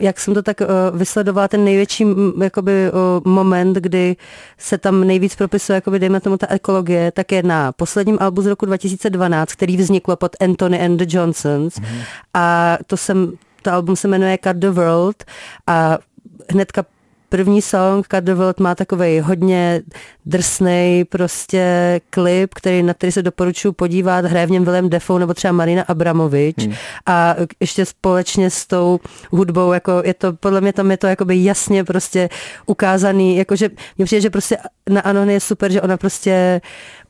jak 0.00 0.20
jsem 0.20 0.34
to 0.34 0.42
tak 0.42 0.60
uh, 0.60 0.98
vysledovala, 0.98 1.48
ten 1.48 1.64
největší 1.64 2.04
jakoby, 2.42 2.72
uh, 2.90 3.32
moment, 3.32 3.76
kdy 3.76 4.16
se 4.58 4.78
tam 4.78 5.04
nejvíc 5.04 5.36
propisuje, 5.36 5.74
jakoby, 5.74 5.98
dejme 5.98 6.20
tomu, 6.20 6.36
ta 6.36 6.46
ekologie, 6.50 7.12
tak 7.12 7.32
je 7.32 7.42
na 7.42 7.72
posledním 7.72 8.18
albu 8.20 8.42
z 8.42 8.46
roku 8.46 8.66
2012, 8.66 9.52
který 9.52 9.76
vzniklo 9.76 10.16
pod 10.16 10.36
Anthony 10.40 10.80
and 10.80 10.96
the 10.96 11.06
Johnsons. 11.08 11.78
Mm. 11.78 11.86
A 12.34 12.78
to 12.86 12.96
jsem, 12.96 13.32
to 13.62 13.72
album 13.72 13.96
se 13.96 14.08
jmenuje 14.08 14.38
Cut 14.38 14.56
the 14.56 14.70
World 14.70 15.24
a 15.66 15.98
hnedka 16.50 16.84
První 17.28 17.62
song 17.62 18.06
Cut 18.08 18.24
the 18.24 18.34
World 18.34 18.60
má 18.60 18.74
takový 18.74 19.20
hodně 19.20 19.82
drsný 20.26 21.04
prostě 21.08 22.00
klip, 22.10 22.54
který, 22.54 22.82
na 22.82 22.94
který 22.94 23.12
se 23.12 23.22
doporučuji 23.22 23.72
podívat. 23.72 24.24
Hraje 24.24 24.46
v 24.46 24.50
něm 24.50 24.64
Willem 24.64 24.88
Defoe 24.88 25.20
nebo 25.20 25.34
třeba 25.34 25.52
Marina 25.52 25.82
Abramovič. 25.88 26.56
Hmm. 26.58 26.74
A 27.06 27.36
ještě 27.60 27.84
společně 27.84 28.50
s 28.50 28.66
tou 28.66 29.00
hudbou, 29.30 29.72
jako 29.72 30.02
je 30.04 30.14
to, 30.14 30.32
podle 30.32 30.60
mě 30.60 30.72
tam 30.72 30.90
je 30.90 30.96
to 30.96 31.06
jakoby 31.06 31.44
jasně 31.44 31.84
prostě 31.84 32.28
ukázaný, 32.66 33.36
jakože 33.36 33.70
mně 33.98 34.04
přijde, 34.04 34.20
že 34.20 34.30
prostě 34.30 34.56
na 34.90 35.00
Anon 35.00 35.30
je 35.30 35.40
super, 35.40 35.72
že 35.72 35.82
ona 35.82 35.96
prostě 35.96 36.60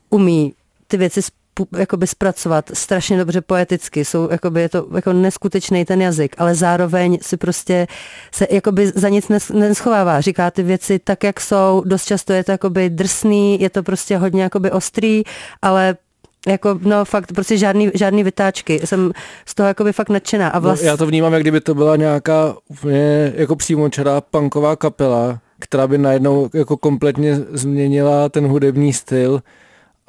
umí 0.09 0.53
ty 0.87 0.97
věci 0.97 1.21
jakoby 1.77 2.07
zpracovat 2.07 2.71
strašně 2.73 3.17
dobře 3.17 3.41
poeticky, 3.41 4.05
jsou, 4.05 4.29
jakoby 4.31 4.61
je 4.61 4.69
to 4.69 4.87
jako 4.95 5.13
neskutečný 5.13 5.85
ten 5.85 6.01
jazyk, 6.01 6.35
ale 6.37 6.55
zároveň 6.55 7.17
si 7.21 7.37
prostě 7.37 7.87
se 8.31 8.47
jakoby 8.51 8.91
za 8.95 9.09
nic 9.09 9.27
neschovává, 9.53 10.21
říká 10.21 10.51
ty 10.51 10.63
věci 10.63 10.99
tak, 10.99 11.23
jak 11.23 11.41
jsou, 11.41 11.83
dost 11.85 12.05
často 12.05 12.33
je 12.33 12.43
to 12.43 12.51
jakoby 12.51 12.89
drsný, 12.89 13.61
je 13.61 13.69
to 13.69 13.83
prostě 13.83 14.17
hodně 14.17 14.43
jakoby 14.43 14.71
ostrý, 14.71 15.23
ale 15.61 15.97
jako, 16.47 16.79
no 16.81 17.05
fakt, 17.05 17.33
prostě 17.33 17.57
žádný, 17.57 17.91
žádný 17.93 18.23
vytáčky. 18.23 18.79
Jsem 18.85 19.11
z 19.45 19.55
toho 19.55 19.67
jakoby 19.67 19.93
fakt 19.93 20.09
nadšená. 20.09 20.49
A 20.49 20.59
vlast... 20.59 20.81
no, 20.81 20.87
já 20.87 20.97
to 20.97 21.05
vnímám, 21.05 21.33
jak 21.33 21.41
kdyby 21.41 21.61
to 21.61 21.75
byla 21.75 21.95
nějaká 21.95 22.55
úplně 22.67 23.33
jako 23.35 23.55
přímočará 23.55 24.21
punková 24.21 24.75
kapela, 24.75 25.39
která 25.59 25.87
by 25.87 25.97
najednou 25.97 26.49
jako 26.53 26.77
kompletně 26.77 27.35
změnila 27.35 28.29
ten 28.29 28.47
hudební 28.47 28.93
styl 28.93 29.41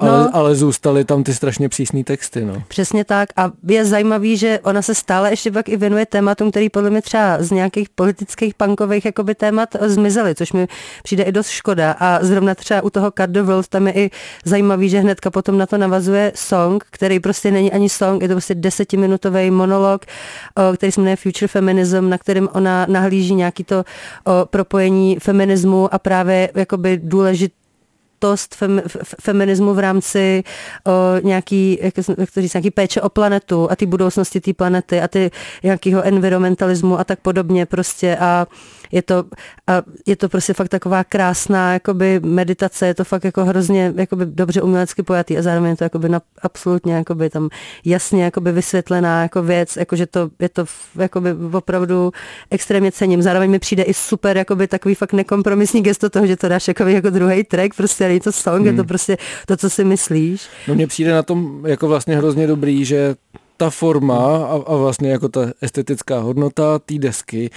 ale, 0.01 0.23
no, 0.23 0.35
ale 0.35 0.55
zůstaly 0.55 1.05
tam 1.05 1.23
ty 1.23 1.33
strašně 1.33 1.69
přísné 1.69 2.03
texty. 2.03 2.45
No. 2.45 2.63
Přesně 2.67 3.05
tak 3.05 3.29
a 3.37 3.51
je 3.67 3.85
zajímavý, 3.85 4.37
že 4.37 4.59
ona 4.63 4.81
se 4.81 4.95
stále 4.95 5.29
ještě 5.29 5.51
pak 5.51 5.69
i 5.69 5.77
věnuje 5.77 6.05
tématům, 6.05 6.51
který 6.51 6.69
podle 6.69 6.89
mě 6.89 7.01
třeba 7.01 7.43
z 7.43 7.51
nějakých 7.51 7.89
politických 7.89 8.53
punkových 8.53 9.05
jakoby 9.05 9.35
témat 9.35 9.69
zmizely, 9.81 10.35
což 10.35 10.53
mi 10.53 10.67
přijde 11.03 11.23
i 11.23 11.31
dost 11.31 11.49
škoda 11.49 11.95
a 11.99 12.19
zrovna 12.23 12.55
třeba 12.55 12.81
u 12.81 12.89
toho 12.89 13.11
Cut 13.11 13.29
the 13.29 13.41
World 13.41 13.67
tam 13.67 13.87
je 13.87 13.93
i 13.93 14.11
zajímavý, 14.45 14.89
že 14.89 14.99
hnedka 14.99 15.31
potom 15.31 15.57
na 15.57 15.65
to 15.65 15.77
navazuje 15.77 16.31
song, 16.35 16.83
který 16.91 17.19
prostě 17.19 17.51
není 17.51 17.71
ani 17.71 17.89
song, 17.89 18.21
je 18.21 18.27
to 18.27 18.33
prostě 18.33 18.55
desetiminutový 18.55 19.51
monolog, 19.51 20.05
který 20.75 20.91
se 20.91 21.01
jmenuje 21.01 21.15
Future 21.15 21.47
Feminism, 21.47 22.09
na 22.09 22.17
kterém 22.17 22.49
ona 22.53 22.85
nahlíží 22.89 23.35
nějaký 23.35 23.63
to 23.63 23.83
propojení 24.45 25.17
feminismu 25.19 25.93
a 25.93 25.99
právě 25.99 26.49
jakoby 26.55 26.99
důležit 27.03 27.51
důležitost 28.21 28.55
fem, 28.55 28.81
feminismu 29.21 29.73
v 29.73 29.79
rámci 29.79 30.43
o, 30.87 30.91
nějaký, 31.23 31.79
jak, 31.81 31.93
jak 32.17 32.31
to 32.31 32.41
říct, 32.41 32.53
nějaký 32.53 32.71
péče 32.71 33.01
o 33.01 33.09
planetu 33.09 33.71
a 33.71 33.75
ty 33.75 33.85
budoucnosti 33.85 34.41
té 34.41 34.53
planety 34.53 35.01
a 35.01 35.07
ty 35.07 35.31
nějakého 35.63 36.03
environmentalismu 36.03 36.99
a 36.99 37.03
tak 37.03 37.19
podobně 37.19 37.65
prostě 37.65 38.17
a 38.17 38.47
je 38.91 39.01
to, 39.01 39.23
a 39.67 39.81
je 40.07 40.15
to 40.15 40.29
prostě 40.29 40.53
fakt 40.53 40.69
taková 40.69 41.03
krásná 41.03 41.73
jakoby 41.73 42.19
meditace, 42.23 42.87
je 42.87 42.93
to 42.93 43.03
fakt 43.03 43.23
jako 43.23 43.45
hrozně 43.45 43.93
jakoby 43.97 44.25
dobře 44.25 44.61
umělecky 44.61 45.03
pojatý 45.03 45.37
a 45.37 45.41
zároveň 45.41 45.69
je 45.69 45.77
to 45.77 45.83
jakoby 45.83 46.09
na, 46.09 46.21
absolutně 46.41 46.93
jakoby 46.93 47.29
tam 47.29 47.49
jasně 47.85 48.23
jakoby 48.23 48.51
vysvětlená 48.51 49.21
jako 49.21 49.43
věc, 49.43 49.77
jakože 49.77 50.05
to 50.05 50.29
je 50.39 50.49
to 50.49 50.65
jakoby 50.95 51.29
opravdu 51.51 52.11
extrémně 52.51 52.91
cením. 52.91 53.21
Zároveň 53.21 53.51
mi 53.51 53.59
přijde 53.59 53.83
i 53.83 53.93
super 53.93 54.37
jakoby 54.37 54.67
takový 54.67 54.95
fakt 54.95 55.13
nekompromisní 55.13 55.81
gesto 55.81 56.09
toho, 56.09 56.27
že 56.27 56.37
to 56.37 56.47
dáš 56.47 56.67
jakoby 56.67 56.93
jako 56.93 57.09
druhý 57.09 57.43
track, 57.43 57.75
prostě 57.75 58.07
není 58.07 58.19
to 58.19 58.31
song, 58.31 58.57
hmm. 58.57 58.65
je 58.65 58.71
to 58.71 58.81
hmm. 58.81 58.87
prostě 58.87 59.17
to, 59.45 59.57
co 59.57 59.69
si 59.69 59.83
myslíš. 59.83 60.47
No 60.67 60.75
mně 60.75 60.87
přijde 60.87 61.11
na 61.11 61.23
tom 61.23 61.65
jako 61.67 61.87
vlastně 61.87 62.17
hrozně 62.17 62.47
dobrý, 62.47 62.85
že 62.85 63.15
ta 63.61 63.69
forma 63.69 64.45
a, 64.45 64.61
a 64.65 64.75
vlastně 64.75 65.11
jako 65.11 65.29
ta 65.29 65.41
estetická 65.61 66.19
hodnota 66.19 66.79
té 66.79 66.93
desky 66.93 67.49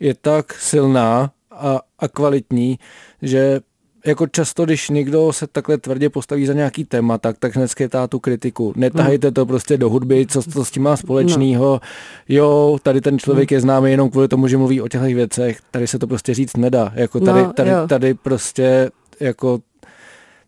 je 0.00 0.14
tak 0.20 0.54
silná 0.54 1.30
a, 1.50 1.80
a 1.98 2.08
kvalitní, 2.08 2.78
že 3.22 3.60
jako 4.06 4.26
často, 4.26 4.64
když 4.64 4.90
někdo 4.90 5.32
se 5.32 5.46
takhle 5.46 5.78
tvrdě 5.78 6.10
postaví 6.10 6.46
za 6.46 6.52
nějaký 6.52 6.84
téma, 6.84 7.18
tak, 7.18 7.38
tak 7.38 7.56
hned 7.56 7.68
skytá 7.68 8.06
tu 8.06 8.18
kritiku. 8.18 8.72
Netahejte 8.76 9.30
to 9.30 9.46
prostě 9.46 9.76
do 9.76 9.90
hudby, 9.90 10.26
co 10.26 10.42
to 10.42 10.64
s 10.64 10.70
tím 10.70 10.82
má 10.82 10.96
společného. 10.96 11.80
Jo, 12.28 12.78
tady 12.82 13.00
ten 13.00 13.18
člověk 13.18 13.50
je 13.50 13.60
známý 13.60 13.90
jenom 13.90 14.10
kvůli 14.10 14.28
tomu, 14.28 14.48
že 14.48 14.56
mluví 14.58 14.80
o 14.80 14.88
těchto 14.88 15.06
věcech. 15.06 15.58
Tady 15.70 15.86
se 15.86 15.98
to 15.98 16.06
prostě 16.06 16.34
říct 16.34 16.56
nedá. 16.56 16.92
Jako 16.94 17.20
tady, 17.20 17.46
tady, 17.54 17.70
tady 17.88 18.14
prostě 18.14 18.90
jako 19.20 19.58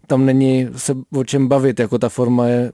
tam 0.07 0.27
není 0.27 0.69
se 0.77 0.95
o 1.17 1.25
čem 1.25 1.49
bavit, 1.49 1.81
jako 1.81 1.99
ta 1.99 2.09
forma 2.09 2.47
je 2.47 2.73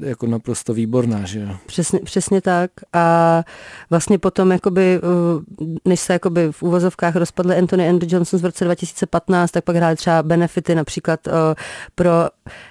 jako 0.00 0.26
naprosto 0.26 0.74
výborná, 0.74 1.24
že 1.24 1.40
jo. 1.40 1.56
Přesně, 1.66 1.98
přesně 1.98 2.40
tak 2.40 2.70
a 2.92 3.42
vlastně 3.90 4.18
potom, 4.18 4.52
jakoby, 4.52 5.00
než 5.84 6.00
se 6.00 6.12
jakoby 6.12 6.48
v 6.50 6.62
úvozovkách 6.62 7.16
rozpadly 7.16 7.58
Anthony 7.58 7.88
and 7.88 8.12
Johnson 8.12 8.40
v 8.40 8.44
roce 8.44 8.64
2015, 8.64 9.50
tak 9.50 9.64
pak 9.64 9.76
hráli 9.76 9.96
třeba 9.96 10.22
benefity 10.22 10.74
například 10.74 11.20
pro 11.94 12.10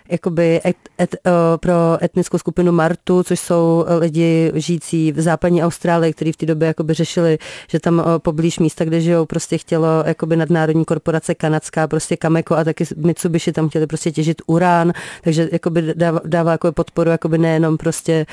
jakoby 0.10 0.62
et, 0.66 0.78
et, 1.02 1.16
pro 1.60 1.74
etnickou 2.04 2.38
skupinu 2.38 2.72
Martu, 2.72 3.24
což 3.24 3.40
jsou 3.40 3.86
lidi 4.00 4.52
žijící 4.56 5.12
v 5.12 5.22
západní 5.22 5.64
Austrálii, 5.64 6.14
kteří 6.14 6.32
v 6.32 6.38
té 6.38 6.46
době 6.46 6.68
jakoby 6.68 6.94
řešili, 6.94 7.38
že 7.72 7.80
tam 7.80 8.04
poblíž 8.18 8.60
místa, 8.60 8.86
kde 8.86 9.02
žijou, 9.02 9.26
prostě 9.26 9.58
chtělo 9.58 9.88
jakoby 10.06 10.36
nadnárodní 10.36 10.86
korporace 10.86 11.36
kanadská, 11.36 11.88
prostě 11.88 12.18
Kameko 12.18 12.56
a 12.56 12.64
taky 12.64 12.86
Mitsubishi 12.98 13.52
tam 13.52 13.70
chtěli 13.70 13.88
prostě 13.88 14.12
těžit 14.12 14.42
urán, 14.48 14.94
takže 15.24 15.50
jakoby 15.52 15.94
dává, 15.96 16.22
dává 16.26 16.52
jako 16.52 16.72
podporu 16.72 17.10
jakoby 17.20 17.38
nejenom 17.38 17.78
prostě 17.78 18.26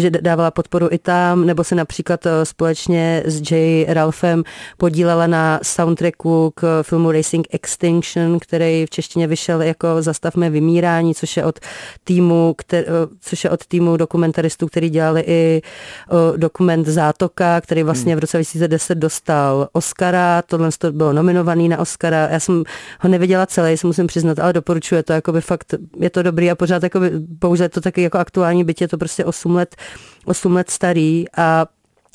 že 0.00 0.10
dávala 0.10 0.50
podporu 0.50 0.88
i 0.90 0.98
tam, 0.98 1.46
nebo 1.46 1.64
se 1.64 1.74
například 1.74 2.26
eh, 2.26 2.44
společně 2.44 3.22
s 3.26 3.50
Jay 3.50 3.86
Ralphem 3.88 4.42
podílela 4.76 5.26
na 5.26 5.60
soundtracku 5.62 6.52
k 6.54 6.82
filmu 6.82 7.12
Racing 7.12 7.46
Extinction, 7.50 8.38
který 8.38 8.86
v 8.86 8.90
češtině 8.90 9.26
vyšel 9.26 9.62
jako 9.62 10.02
Zastavme 10.02 10.50
vymírání, 10.50 11.14
což 11.14 11.36
je 11.36 11.44
od 11.44 11.58
týmu, 12.04 12.54
kter, 12.58 12.84
eh, 12.86 13.16
což 13.20 13.44
je 13.44 13.50
od 13.50 13.66
týmu 13.66 13.96
dokumentaristů, 13.96 14.66
který 14.66 14.90
dělali 14.90 15.24
i 15.26 15.62
eh, 15.62 16.38
dokument 16.38 16.86
Zátoka, 16.86 17.60
který 17.60 17.82
vlastně 17.82 18.12
hmm. 18.12 18.16
v 18.16 18.20
roce 18.20 18.36
2010 18.36 18.94
dostal 18.94 19.68
Oscara, 19.72 20.42
tohle 20.42 20.70
to 20.78 20.92
bylo 20.92 21.12
nominovaný 21.12 21.68
na 21.68 21.78
Oscara. 21.78 22.28
Já 22.28 22.40
jsem 22.40 22.64
ho 23.00 23.08
neviděla 23.08 23.46
celý, 23.46 23.76
se 23.76 23.86
musím 23.86 24.06
přiznat, 24.06 24.38
ale 24.38 24.52
doporučuji 24.52 25.02
to, 25.02 25.12
jako 25.12 25.32
by 25.32 25.40
fakt 25.40 25.74
je 26.00 26.10
to 26.10 26.22
dobrý 26.22 26.50
a 26.50 26.54
pořád 26.54 26.82
jakoby, 26.82 27.10
pouze 27.38 27.68
to 27.68 27.80
taky 27.80 28.02
jako 28.02 28.18
aktuální, 28.18 28.64
byť 28.64 28.80
je 28.80 28.88
to 28.88 28.98
prostě 28.98 29.24
8 29.24 29.54
let 29.54 29.76
8 30.24 30.52
let 30.54 30.70
starý 30.70 31.24
a 31.36 31.66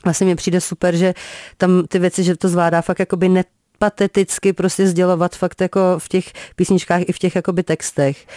vlastně 0.03 0.25
mi 0.27 0.35
přijde 0.35 0.61
super, 0.61 0.95
že 0.95 1.13
tam 1.57 1.83
ty 1.87 1.99
věci, 1.99 2.23
že 2.23 2.35
to 2.35 2.49
zvládá 2.49 2.81
fakt 2.81 2.99
jakoby 2.99 3.29
net 3.29 3.47
pateticky 3.81 4.53
prostě 4.53 4.87
sdělovat 4.87 5.35
fakt 5.35 5.61
jako 5.61 5.79
v 5.97 6.07
těch 6.07 6.25
písničkách 6.55 7.01
i 7.01 7.13
v 7.13 7.19
těch 7.19 7.35
jakoby 7.35 7.63
textech. 7.63 8.27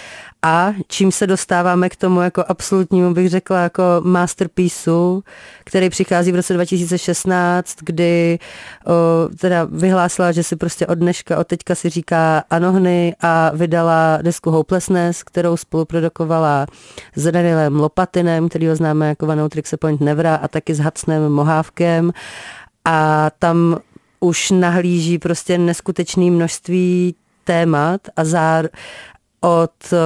A 0.42 0.72
čím 0.88 1.12
se 1.12 1.26
dostáváme 1.26 1.88
k 1.88 1.96
tomu 1.96 2.20
jako 2.20 2.44
absolutnímu, 2.48 3.14
bych 3.14 3.28
řekla, 3.30 3.62
jako 3.62 3.83
masterpieceu, 4.00 5.22
který 5.64 5.90
přichází 5.90 6.33
v 6.33 6.35
roce 6.35 6.54
2016, 6.54 7.76
kdy 7.80 8.38
o, 8.87 8.92
teda 9.37 9.64
vyhlásila, 9.64 10.33
že 10.33 10.42
si 10.42 10.57
prostě 10.57 10.87
od 10.87 10.94
dneška, 10.94 11.38
od 11.38 11.46
teďka 11.46 11.74
si 11.74 11.90
říká 11.90 12.44
Anohny 12.50 13.16
a 13.20 13.50
vydala 13.54 14.18
desku 14.22 14.50
Hopelessness, 14.50 15.22
kterou 15.22 15.57
spoluprodukovala 15.57 16.66
s 17.14 17.33
Danielem 17.33 17.80
Lopatinem, 17.80 18.48
který 18.48 18.68
ho 18.68 18.76
známe 18.76 19.09
jako 19.09 19.26
Vanou 19.26 19.48
Trixe 19.48 19.76
Point 19.76 20.00
Nevra 20.00 20.35
a 20.35 20.48
taky 20.48 20.74
s 20.74 20.78
Hacnem 20.78 21.33
Mohávkem. 21.33 22.12
A 22.85 23.30
tam 23.38 23.78
už 24.24 24.50
nahlíží 24.50 25.18
prostě 25.18 25.58
neskutečné 25.58 26.30
množství 26.30 27.14
témat 27.44 28.00
a, 28.16 28.24
zár, 28.24 28.68
od 29.44 29.92
eh, 29.92 29.96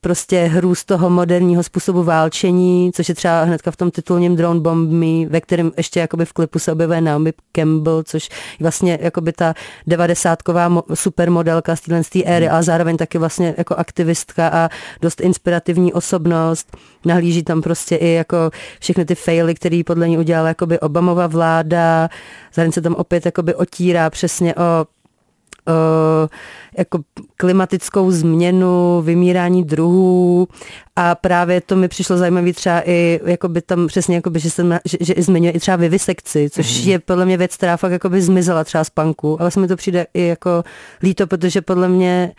prostě 0.00 0.44
hrů 0.44 0.74
z 0.74 0.84
toho 0.84 1.10
moderního 1.10 1.62
způsobu 1.62 2.02
válčení, 2.02 2.90
což 2.94 3.08
je 3.08 3.14
třeba 3.14 3.42
hnedka 3.42 3.70
v 3.70 3.76
tom 3.76 3.90
titulním 3.90 4.36
Drone 4.36 4.60
Bomb 4.60 4.90
Me, 4.90 5.28
ve 5.28 5.40
kterém 5.40 5.72
ještě 5.76 6.00
jakoby 6.00 6.24
v 6.24 6.32
klipu 6.32 6.58
se 6.58 6.72
objevuje 6.72 7.00
Naomi 7.00 7.32
Campbell, 7.52 8.02
což 8.02 8.28
vlastně 8.60 8.98
jakoby 9.02 9.32
ta 9.32 9.54
devadesátková 9.86 10.82
supermodelka 10.94 11.76
z 11.76 11.80
téhle 11.80 12.02
éry, 12.24 12.46
hmm. 12.46 12.54
ale 12.54 12.62
zároveň 12.62 12.96
taky 12.96 13.18
vlastně 13.18 13.54
jako 13.58 13.74
aktivistka 13.74 14.48
a 14.48 14.68
dost 15.02 15.20
inspirativní 15.20 15.92
osobnost. 15.92 16.76
Nahlíží 17.04 17.42
tam 17.42 17.62
prostě 17.62 17.96
i 17.96 18.12
jako 18.12 18.50
všechny 18.80 19.04
ty 19.04 19.14
faily, 19.14 19.54
které 19.54 19.82
podle 19.86 20.08
ní 20.08 20.18
udělala 20.18 20.48
jakoby 20.48 20.80
Obamova 20.80 21.26
vláda. 21.26 22.08
Zároveň 22.54 22.72
se 22.72 22.80
tam 22.80 22.94
opět 22.94 23.26
jakoby 23.26 23.54
otírá 23.54 24.10
přesně 24.10 24.54
o 24.54 24.97
jako 26.78 27.00
klimatickou 27.36 28.10
změnu, 28.10 29.02
vymírání 29.02 29.64
druhů 29.64 30.48
a 30.96 31.14
právě 31.14 31.60
to 31.60 31.76
mi 31.76 31.88
přišlo 31.88 32.16
zajímavé 32.16 32.52
třeba 32.52 32.88
i 32.88 33.20
jakoby 33.24 33.62
tam 33.62 33.86
přesně, 33.86 34.16
jakoby, 34.16 34.40
že, 34.40 34.50
jsem, 34.50 34.78
že, 34.84 34.98
že 35.00 35.12
i 35.12 35.22
zmiňuje 35.22 35.52
i 35.52 35.60
třeba 35.60 35.76
vivisekci, 35.76 36.50
což 36.50 36.82
mm. 36.82 36.90
je 36.90 36.98
podle 36.98 37.26
mě 37.26 37.36
věc, 37.36 37.56
která 37.56 37.76
fakt 37.76 37.92
jakoby 37.92 38.22
zmizela 38.22 38.64
třeba 38.64 38.84
z 38.84 38.90
panku, 38.90 39.40
ale 39.40 39.50
se 39.50 39.60
mi 39.60 39.68
to 39.68 39.76
přijde 39.76 40.06
i 40.14 40.26
jako 40.26 40.64
líto, 41.02 41.26
protože 41.26 41.62
podle 41.62 41.88
mě 41.88 42.32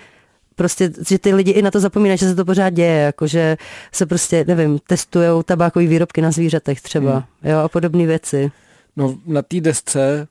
prostě, 0.56 0.92
že 1.10 1.20
ty 1.20 1.34
lidi 1.34 1.52
i 1.52 1.62
na 1.62 1.72
to 1.72 1.80
zapomínají, 1.80 2.18
že 2.18 2.30
se 2.30 2.36
to 2.36 2.46
pořád 2.46 2.70
děje, 2.70 3.00
jako 3.02 3.28
že 3.28 3.58
se 3.92 4.06
prostě, 4.06 4.46
nevím, 4.48 4.80
testují 4.88 5.44
tabákové 5.46 5.86
výrobky 5.86 6.22
na 6.22 6.32
zvířatech 6.32 6.82
třeba, 6.82 7.15
mm. 7.15 7.52
jo, 7.52 7.60
a 7.60 7.68
podobné 7.68 8.06
věci. 8.06 8.52
No 8.96 9.15
na 9.26 9.42
té 9.42 9.62
desce 9.62 10.28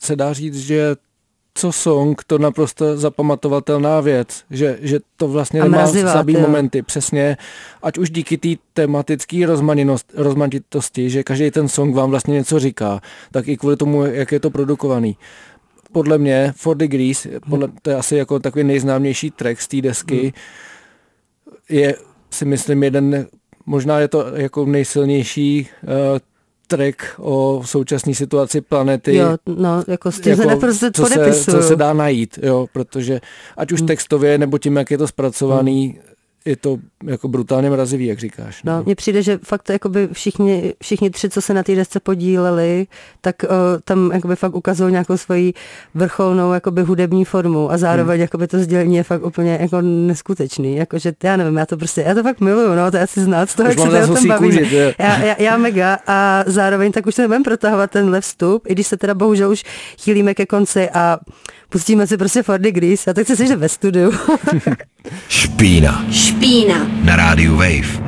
se 0.00 0.16
dá 0.16 0.32
říct, 0.32 0.58
že 0.58 0.96
co 1.54 1.72
song, 1.72 2.24
to 2.26 2.38
naprosto 2.38 2.96
zapamatovatelná 2.96 4.00
věc, 4.00 4.44
že, 4.50 4.78
že 4.82 5.00
to 5.16 5.28
vlastně 5.28 5.60
nemá 5.62 5.86
slabý 5.86 6.36
momenty, 6.36 6.82
přesně, 6.82 7.36
ať 7.82 7.98
už 7.98 8.10
díky 8.10 8.38
té 8.38 8.48
tematické 8.72 9.46
rozmanitosti, 10.14 11.10
že 11.10 11.22
každý 11.22 11.50
ten 11.50 11.68
song 11.68 11.94
vám 11.94 12.10
vlastně 12.10 12.34
něco 12.34 12.58
říká, 12.58 13.00
tak 13.32 13.48
i 13.48 13.56
kvůli 13.56 13.76
tomu, 13.76 14.04
jak 14.04 14.32
je 14.32 14.40
to 14.40 14.50
produkovaný. 14.50 15.16
Podle 15.92 16.18
mě 16.18 16.52
Four 16.56 16.76
Degrees, 16.76 17.26
podle, 17.48 17.68
to 17.82 17.90
je 17.90 17.96
asi 17.96 18.16
jako 18.16 18.38
takový 18.38 18.64
nejznámější 18.64 19.30
track 19.30 19.60
z 19.60 19.68
té 19.68 19.80
desky, 19.80 20.20
hmm. 20.20 20.32
je 21.68 21.94
si 22.30 22.44
myslím 22.44 22.82
jeden, 22.82 23.26
možná 23.66 24.00
je 24.00 24.08
to 24.08 24.36
jako 24.36 24.66
nejsilnější 24.66 25.68
uh, 25.82 26.18
track 26.70 26.96
o 27.18 27.62
současné 27.64 28.14
situaci 28.14 28.60
planety. 28.60 29.14
Jo, 29.16 29.36
no, 29.46 29.84
jako 29.88 30.12
s 30.12 30.20
tím 30.20 30.30
jako, 30.30 30.42
se 30.42 30.48
naprosto 30.48 30.90
co 30.90 31.06
se, 31.06 31.34
co 31.34 31.62
se 31.62 31.76
dá 31.76 31.92
najít, 31.92 32.38
jo, 32.42 32.66
protože 32.72 33.20
ať 33.56 33.72
už 33.72 33.80
hmm. 33.80 33.88
textově, 33.88 34.38
nebo 34.38 34.58
tím, 34.58 34.76
jak 34.76 34.90
je 34.90 34.98
to 34.98 35.08
zpracovaný, 35.08 35.86
hmm 35.88 36.10
je 36.44 36.56
to 36.56 36.78
jako 37.06 37.28
brutálně 37.28 37.70
mrazivý, 37.70 38.06
jak 38.06 38.18
říkáš. 38.18 38.62
No, 38.62 38.76
no 38.76 38.82
mně 38.84 38.94
přijde, 38.94 39.22
že 39.22 39.38
fakt 39.42 39.70
jakoby 39.70 40.08
všichni, 40.12 40.74
všichni 40.82 41.10
tři, 41.10 41.30
co 41.30 41.40
se 41.40 41.54
na 41.54 41.62
té 41.62 41.74
desce 41.74 42.00
podíleli, 42.00 42.86
tak 43.20 43.36
uh, 43.42 43.50
tam 43.84 44.10
jakoby 44.14 44.36
fakt 44.36 44.54
ukazují 44.54 44.92
nějakou 44.92 45.16
svoji 45.16 45.54
vrcholnou 45.94 46.52
jakoby 46.52 46.82
hudební 46.82 47.24
formu 47.24 47.72
a 47.72 47.78
zároveň 47.78 48.14
hmm. 48.14 48.20
jakoby 48.20 48.46
to 48.46 48.58
sdělení 48.58 48.96
je 48.96 49.02
fakt 49.02 49.24
úplně 49.24 49.58
jako 49.60 49.80
neskutečný. 49.80 50.76
Jakože 50.76 51.12
já 51.22 51.36
nevím, 51.36 51.56
já 51.56 51.66
to 51.66 51.76
prostě, 51.76 52.04
já 52.06 52.14
to 52.14 52.22
fakt 52.22 52.40
miluju, 52.40 52.74
no, 52.74 52.90
to 52.90 52.96
je 52.96 53.02
asi 53.02 53.20
znát 53.20 53.50
z 53.50 53.54
toho, 53.54 53.68
jak 53.68 53.78
se 53.78 54.04
o 54.04 54.14
tom 54.14 54.28
bavíme. 54.28 54.62
já, 54.98 55.18
já, 55.24 55.36
já, 55.38 55.56
mega 55.56 55.98
a 56.06 56.44
zároveň 56.46 56.92
tak 56.92 57.06
už 57.06 57.14
se 57.14 57.22
nebudem 57.22 57.42
protahovat 57.42 57.90
tenhle 57.90 58.20
vstup, 58.20 58.66
i 58.66 58.72
když 58.72 58.86
se 58.86 58.96
teda 58.96 59.14
bohužel 59.14 59.50
už 59.50 59.64
chýlíme 59.98 60.34
ke 60.34 60.46
konci 60.46 60.90
a 60.90 61.18
pustíme 61.68 62.06
si 62.06 62.16
prostě 62.16 62.42
For 62.42 62.60
Degrees 62.60 63.08
a 63.08 63.14
tak 63.14 63.26
se 63.26 63.36
slyšet 63.36 63.58
ve 63.58 63.68
studiu. 63.68 64.12
Špína. 65.28 66.04
Špína. 66.10 66.89
Na 67.04 67.16
rádiu 67.16 67.56
Wave. 67.56 68.00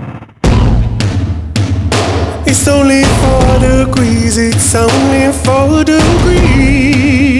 It's 2.46 2.68
only 2.68 3.04
four 3.04 3.58
degrees, 3.58 4.36
it's 4.38 4.74
only 4.74 5.32
four 5.44 5.84
degrees. 5.84 7.32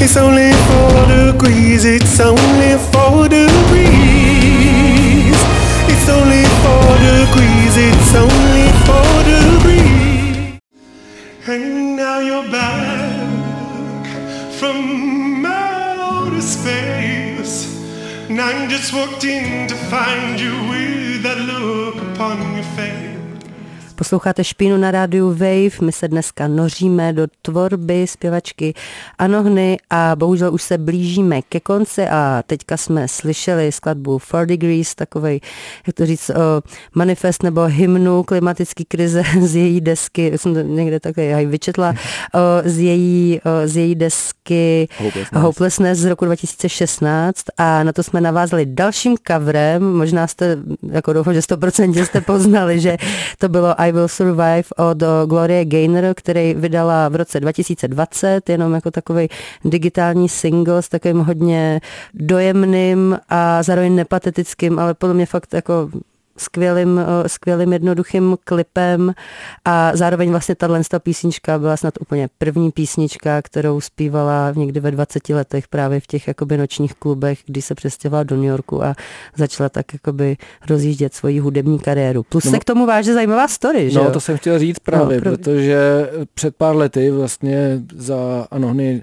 It's 0.00 0.16
only 0.16 0.52
four 0.66 1.06
degrees, 1.06 1.84
it's 1.84 2.20
only 2.20 2.78
four 2.90 3.28
degrees. 3.28 3.88
It's 5.88 6.08
only 6.08 6.44
four 6.62 6.96
degrees, 6.98 7.76
it's 7.76 8.14
only 8.14 8.68
four 8.86 9.22
degrees. 9.24 10.58
And 11.46 11.96
now 11.96 12.20
you're 12.20 12.48
back 12.50 14.06
from 14.58 15.44
outer 15.44 16.40
space. 16.40 17.77
And 18.28 18.38
I 18.42 18.66
just 18.66 18.92
walked 18.92 19.24
in 19.24 19.66
to 19.68 19.74
find 19.74 20.38
you 20.38 20.52
with 20.68 21.22
that 21.22 21.38
look 21.38 21.96
upon 22.12 22.54
your 22.54 22.64
face. 22.76 23.07
Posloucháte 23.98 24.44
Špínu 24.44 24.76
na 24.76 24.90
rádiu 24.90 25.30
Wave, 25.30 25.80
my 25.82 25.92
se 25.92 26.08
dneska 26.08 26.48
noříme 26.48 27.12
do 27.12 27.26
tvorby 27.42 28.06
zpěvačky 28.06 28.74
Anohny 29.18 29.78
a 29.90 30.16
bohužel 30.16 30.54
už 30.54 30.62
se 30.62 30.78
blížíme 30.78 31.42
ke 31.42 31.60
konci 31.60 32.08
a 32.08 32.42
teďka 32.46 32.76
jsme 32.76 33.08
slyšeli 33.08 33.72
skladbu 33.72 34.18
Four 34.18 34.46
Degrees, 34.46 34.94
takovej, 34.94 35.40
jak 35.86 35.96
to 35.96 36.06
říct, 36.06 36.30
manifest 36.94 37.42
nebo 37.42 37.60
hymnu 37.60 38.22
klimatické 38.22 38.84
krize 38.84 39.22
z 39.40 39.56
její 39.56 39.80
desky, 39.80 40.32
jsem 40.36 40.54
to 40.54 40.60
někde 40.60 41.00
také 41.00 41.24
já 41.24 41.48
vyčetla, 41.48 41.94
z 42.64 42.78
její, 42.78 43.40
z 43.64 43.76
její 43.76 43.94
desky 43.94 44.88
Hopelessness. 44.98 45.42
Hopelessness 45.42 45.98
z 45.98 46.04
roku 46.04 46.24
2016 46.24 47.44
a 47.56 47.82
na 47.82 47.92
to 47.92 48.02
jsme 48.02 48.20
navázali 48.20 48.66
dalším 48.66 49.16
coverem, 49.26 49.96
možná 49.96 50.26
jste, 50.26 50.56
jako 50.90 51.12
doufám, 51.12 51.34
že 51.34 51.40
100% 51.40 52.04
jste 52.04 52.20
poznali, 52.20 52.80
že 52.80 52.96
to 53.38 53.48
bylo 53.48 53.80
I 53.88 53.92
Will 53.92 54.08
Survive 54.08 54.64
od 54.76 55.02
Gloria 55.26 55.64
Gaynor, 55.64 56.14
který 56.14 56.54
vydala 56.54 57.08
v 57.08 57.16
roce 57.16 57.40
2020, 57.40 58.48
jenom 58.50 58.74
jako 58.74 58.90
takový 58.90 59.28
digitální 59.64 60.28
single 60.28 60.82
s 60.82 60.88
takovým 60.88 61.18
hodně 61.18 61.80
dojemným 62.14 63.18
a 63.28 63.62
zároveň 63.62 63.94
nepatetickým, 63.94 64.78
ale 64.78 64.94
podle 64.94 65.14
mě 65.14 65.26
fakt 65.26 65.54
jako 65.54 65.90
skvělým, 66.38 66.98
eh, 66.98 67.28
skvělým 67.28 67.72
jednoduchým 67.72 68.36
klipem 68.44 69.14
a 69.64 69.96
zároveň 69.96 70.30
vlastně 70.30 70.54
tahle 70.54 70.80
písnička 70.98 71.58
byla 71.58 71.76
snad 71.76 71.94
úplně 72.00 72.28
první 72.38 72.70
písnička, 72.70 73.42
kterou 73.42 73.80
zpívala 73.80 74.52
někdy 74.56 74.80
ve 74.80 74.90
20 74.90 75.34
letech 75.34 75.68
právě 75.68 76.00
v 76.00 76.06
těch 76.06 76.28
jakoby 76.28 76.56
nočních 76.56 76.94
klubech, 76.94 77.38
když 77.46 77.64
se 77.64 77.74
přestěhovala 77.74 78.22
do 78.22 78.36
New 78.36 78.44
Yorku 78.44 78.84
a 78.84 78.94
začala 79.36 79.68
tak 79.68 79.92
jakoby 79.92 80.36
rozjíždět 80.70 81.14
svoji 81.14 81.38
hudební 81.38 81.78
kariéru. 81.78 82.22
Plus 82.22 82.44
no, 82.44 82.50
se 82.50 82.58
k 82.58 82.64
tomu 82.64 82.86
váže 82.86 83.14
zajímavá 83.14 83.48
story, 83.48 83.90
že 83.90 83.98
No 83.98 84.04
jo? 84.04 84.10
to 84.10 84.20
jsem 84.20 84.36
chtěl 84.36 84.58
říct 84.58 84.78
právě, 84.78 85.16
no, 85.16 85.22
protože 85.22 86.10
před 86.34 86.56
pár 86.56 86.76
lety 86.76 87.10
vlastně 87.10 87.80
za 87.96 88.46
Anohny 88.50 89.02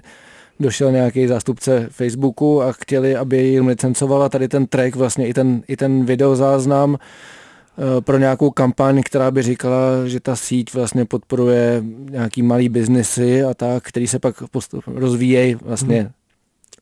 došel 0.60 0.92
nějaký 0.92 1.26
zástupce 1.26 1.88
Facebooku 1.90 2.62
a 2.62 2.72
chtěli, 2.72 3.16
aby 3.16 3.42
jim 3.42 3.66
licencovala 3.66 4.28
tady 4.28 4.48
ten 4.48 4.66
track, 4.66 4.96
vlastně 4.96 5.26
i 5.26 5.34
ten, 5.34 5.62
i 5.68 5.76
ten 5.76 6.04
videozáznam 6.04 6.96
eh, 6.98 8.00
pro 8.00 8.18
nějakou 8.18 8.50
kampaň, 8.50 9.02
která 9.04 9.30
by 9.30 9.42
říkala, 9.42 10.06
že 10.06 10.20
ta 10.20 10.36
síť 10.36 10.74
vlastně 10.74 11.04
podporuje 11.04 11.82
nějaký 12.10 12.42
malý 12.42 12.68
biznesy 12.68 13.44
a 13.44 13.54
tak, 13.54 13.84
který 13.84 14.06
se 14.06 14.18
pak 14.18 14.42
rozvíjejí 14.86 15.54
vlastně. 15.54 16.02
Mm. 16.02 16.10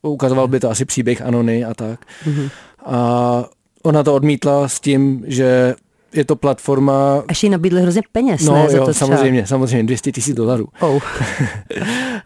Ukazoval 0.02 0.48
by 0.48 0.60
to 0.60 0.70
asi 0.70 0.84
příběh 0.84 1.22
Anony 1.22 1.64
a 1.64 1.74
tak. 1.74 2.00
Mm. 2.26 2.48
A 2.86 3.44
ona 3.82 4.02
to 4.02 4.14
odmítla 4.14 4.68
s 4.68 4.80
tím, 4.80 5.24
že 5.26 5.74
je 6.14 6.24
to 6.24 6.36
platforma... 6.36 7.22
Až 7.28 7.42
jí 7.42 7.48
nabídli 7.48 7.82
hrozně 7.82 8.02
peněz, 8.12 8.42
no, 8.42 8.54
ne? 8.54 8.60
Jo, 8.60 8.70
za 8.70 8.84
to 8.84 8.94
samozřejmě, 8.94 9.42
třeba. 9.42 9.56
samozřejmě, 9.56 9.82
200 9.82 10.12
tisíc 10.12 10.36
dolarů. 10.36 10.68
Oh. 10.80 11.02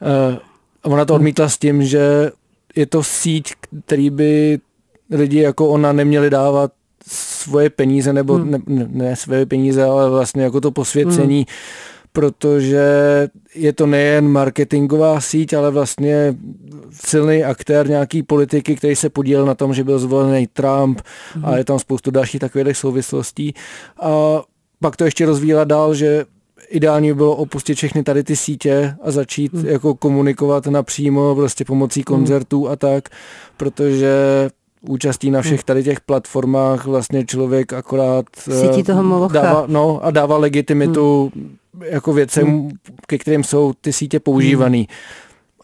A 0.83 0.89
ona 0.89 1.05
to 1.05 1.15
odmítla 1.15 1.49
s 1.49 1.59
tím, 1.59 1.83
že 1.83 2.31
je 2.77 2.87
to 2.87 3.03
síť, 3.03 3.53
který 3.87 4.11
by 4.11 4.59
lidi 5.11 5.41
jako 5.41 5.69
ona 5.69 5.93
neměli 5.93 6.31
dávat 6.31 6.73
svoje 7.07 7.71
peníze, 7.71 8.13
nebo 8.13 8.35
hmm. 8.35 8.51
ne, 8.51 8.59
ne, 8.67 8.87
ne 8.91 9.17
svoje 9.17 9.47
peníze, 9.47 9.85
ale 9.85 10.11
vlastně 10.11 10.43
jako 10.43 10.61
to 10.61 10.71
posvěcení, 10.71 11.37
hmm. 11.37 11.47
protože 12.13 12.89
je 13.55 13.73
to 13.73 13.87
nejen 13.87 14.29
marketingová 14.29 15.21
síť, 15.21 15.53
ale 15.53 15.71
vlastně 15.71 16.37
silný 16.91 17.45
aktér 17.45 17.89
nějaký 17.89 18.23
politiky, 18.23 18.77
který 18.77 18.97
se 18.97 19.11
podílel 19.11 19.47
na 19.47 19.55
tom, 19.55 19.75
že 19.75 19.85
byl 19.85 19.99
zvolený 19.99 20.47
Trump 20.47 21.01
hmm. 21.35 21.45
a 21.45 21.57
je 21.57 21.65
tam 21.65 21.79
spoustu 21.79 22.11
dalších 22.11 22.41
takových 22.41 22.77
souvislostí. 22.77 23.55
A 24.01 24.43
pak 24.81 24.97
to 24.97 25.05
ještě 25.05 25.27
rozvíjela 25.27 25.65
dál, 25.65 25.95
že 25.95 26.25
ideální 26.71 27.09
by 27.09 27.15
bylo 27.15 27.37
opustit 27.37 27.77
všechny 27.77 28.03
tady 28.03 28.25
ty 28.25 28.37
sítě 28.37 28.95
a 29.03 29.11
začít 29.11 29.55
hmm. 29.55 29.67
jako 29.67 29.95
komunikovat 29.95 30.67
napřímo 30.67 31.35
prostě 31.35 31.65
pomocí 31.65 32.01
hmm. 32.01 32.05
koncertů 32.05 32.63
hmm. 32.63 32.73
a 32.73 32.77
tak, 32.77 33.09
protože 33.57 34.13
účastí 34.81 35.31
na 35.31 35.43
všech 35.43 35.61
hmm. 35.61 35.65
tady 35.65 35.85
těch 35.85 36.01
platformách 36.01 36.87
vlastně 36.87 37.25
člověk 37.25 37.73
akorát 37.73 38.27
Sítí 38.37 38.83
toho 38.83 39.29
dává, 39.29 39.65
no, 39.67 40.05
a 40.05 40.11
dává 40.11 40.37
legitimitu 40.37 41.33
hmm. 41.35 41.59
jako 41.85 42.13
věcem, 42.13 42.47
hmm. 42.47 42.71
ke 43.07 43.19
kterým 43.19 43.45
jsou 43.45 43.73
ty 43.81 43.93
sítě 43.93 44.21
používaný. 44.21 44.89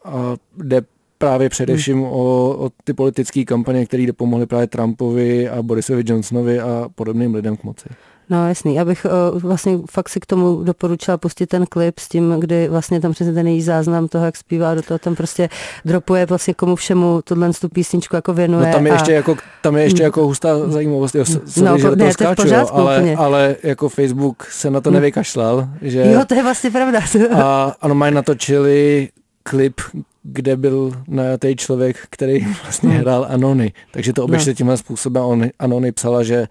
Hmm. 0.05 0.15
A 0.15 0.37
jde 0.57 0.83
právě 1.19 1.49
především 1.49 1.97
hmm. 1.97 2.07
o, 2.07 2.57
o 2.59 2.71
ty 2.85 2.93
politické 2.93 3.45
kampaně, 3.45 3.87
které 3.87 4.07
dopomohly 4.07 4.47
právě 4.47 4.67
Trumpovi 4.67 5.49
a 5.49 5.63
Borisovi 5.63 6.03
Johnsonovi 6.07 6.61
a 6.61 6.89
podobným 6.95 7.35
lidem 7.35 7.57
k 7.57 7.65
moci. 7.65 7.89
No 8.31 8.49
jasný, 8.49 8.81
abych 8.81 9.07
uh, 9.35 9.41
vlastně 9.43 9.79
fakt 9.91 10.09
si 10.09 10.21
k 10.21 10.27
tomu 10.27 10.63
doporučila 10.65 11.17
pustit 11.17 11.47
ten 11.47 11.67
klip 11.67 11.99
s 11.99 12.09
tím, 12.09 12.35
kdy 12.39 12.69
vlastně 12.69 13.01
tam 13.01 13.13
přesně 13.13 13.33
ten 13.33 13.47
její 13.47 13.63
záznam 13.63 14.09
toho, 14.09 14.25
jak 14.25 14.37
zpívá, 14.37 14.75
do 14.75 14.83
toho 14.83 14.99
tam 14.99 15.15
prostě 15.15 15.49
dropuje 15.85 16.27
vlastně 16.27 16.55
komu 16.55 16.77
všemu 16.77 17.23
tuhle 17.23 17.51
tu 17.61 17.69
písničku 17.69 18.17
jako 18.17 18.33
věnuje. 18.33 18.67
No 18.67 18.73
tam 18.73 18.87
je 18.87 18.93
a... 18.93 18.95
ještě 18.95 19.13
jako, 19.13 19.37
tam 19.63 19.77
je 19.77 19.83
ještě 19.83 19.99
hmm. 20.03 20.05
jako 20.05 20.27
hustá 20.27 20.59
zajímavost, 20.71 21.15
jo, 21.15 21.25
sorry, 21.25 21.71
no, 21.71 21.79
že 21.79 21.91
ne, 21.97 22.07
to 22.07 22.13
skáču, 22.13 22.43
pořádku, 22.43 22.77
jo, 22.81 22.87
ale, 22.87 22.99
úplně. 22.99 23.17
ale 23.17 23.57
jako 23.63 23.89
Facebook 23.89 24.45
se 24.51 24.71
na 24.71 24.81
to 24.81 24.91
Hmm. 24.91 24.95
nevykašlal, 24.95 25.69
že 25.83 26.01
Jo, 26.13 26.21
to 26.27 26.35
je 26.35 26.43
vlastně 26.43 26.71
pravda. 26.71 27.01
a 27.43 27.75
ano, 27.81 27.95
mají 27.95 28.15
natočili 28.15 29.09
klip, 29.43 29.81
kde 30.23 30.57
byl 30.57 30.93
najatý 31.09 31.57
člověk, 31.57 31.97
který 32.11 32.47
vlastně 32.63 32.89
Hmm. 32.91 32.99
hrál 32.99 33.27
Anony. 33.31 33.73
Takže 33.91 34.13
to 34.13 34.25
obešli 34.25 34.51
No. 34.51 34.55
tímhle 34.55 34.77
způsobem. 34.77 35.23
On, 35.23 35.45
Anony 35.59 35.93
psala, 35.93 36.23
že 36.23 36.47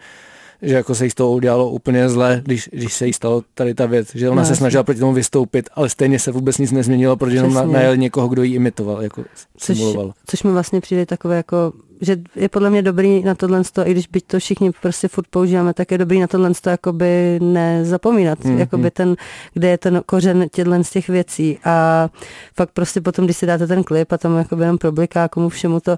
že 0.64 0.76
jako 0.76 0.96
se 0.96 1.06
jí 1.06 1.12
z 1.12 1.16
toho 1.16 1.32
udělalo 1.32 1.70
úplně 1.70 2.10
zle, 2.10 2.42
když, 2.46 2.70
když 2.74 2.94
se 2.94 3.08
jí 3.08 3.14
stalo 3.14 3.44
tady 3.54 3.74
ta 3.74 3.86
věc, 3.86 4.16
že 4.16 4.30
ona 4.30 4.42
No, 4.42 4.48
se 4.48 4.56
snažila 4.56 4.84
proti 4.84 5.00
tomu 5.00 5.14
vystoupit, 5.14 5.70
ale 5.74 5.90
stejně 5.90 6.20
se 6.20 6.32
vůbec 6.32 6.58
nic 6.58 6.72
nezměnilo, 6.72 7.18
protože 7.18 7.36
jenom 7.38 7.54
na, 7.54 7.62
Přesně. 7.62 7.74
najeli 7.74 7.98
někoho, 7.98 8.28
kdo 8.28 8.44
ji 8.44 8.56
imitoval, 8.56 9.02
jako 9.04 9.24
Což, 9.58 9.78
simuloval. 9.78 10.14
což 10.28 10.44
mi 10.44 10.52
vlastně 10.52 10.82
přijde 10.82 11.06
takové 11.06 11.36
jako, 11.38 11.74
že 12.04 12.18
je 12.36 12.50
podle 12.50 12.70
mě 12.70 12.82
dobrý 12.82 13.24
na 13.24 13.36
tohle, 13.36 13.62
i 13.86 13.92
když 13.92 14.08
byť 14.08 14.26
to 14.28 14.40
všichni 14.40 14.72
prostě 14.82 15.08
furt 15.08 15.28
používáme, 15.30 15.74
tak 15.74 15.92
je 15.92 15.98
dobrý 15.98 16.20
na 16.20 16.28
tohle 16.28 16.52
jakoby 16.68 17.40
nezapomínat, 17.42 18.40
Mhm. 18.44 18.54
mm-hmm. 18.56 18.60
jakoby 18.60 18.92
ten, 18.92 19.16
kde 19.54 19.68
je 19.70 19.78
ten 19.78 20.02
kořen 20.06 20.46
těchto 20.52 20.84
z 20.84 20.90
těch 20.90 21.08
věcí 21.10 21.60
a 21.66 22.10
fakt 22.58 22.70
prostě 22.74 23.02
potom, 23.02 23.26
když 23.26 23.38
si 23.38 23.46
dáte 23.46 23.68
ten 23.68 23.84
klip 23.84 24.12
a 24.12 24.18
tam 24.18 24.38
jakoby 24.38 24.64
jenom 24.64 24.78
probliká 24.78 25.28
komu 25.28 25.50
všemu 25.50 25.80
to, 25.80 25.92
o, 25.94 25.98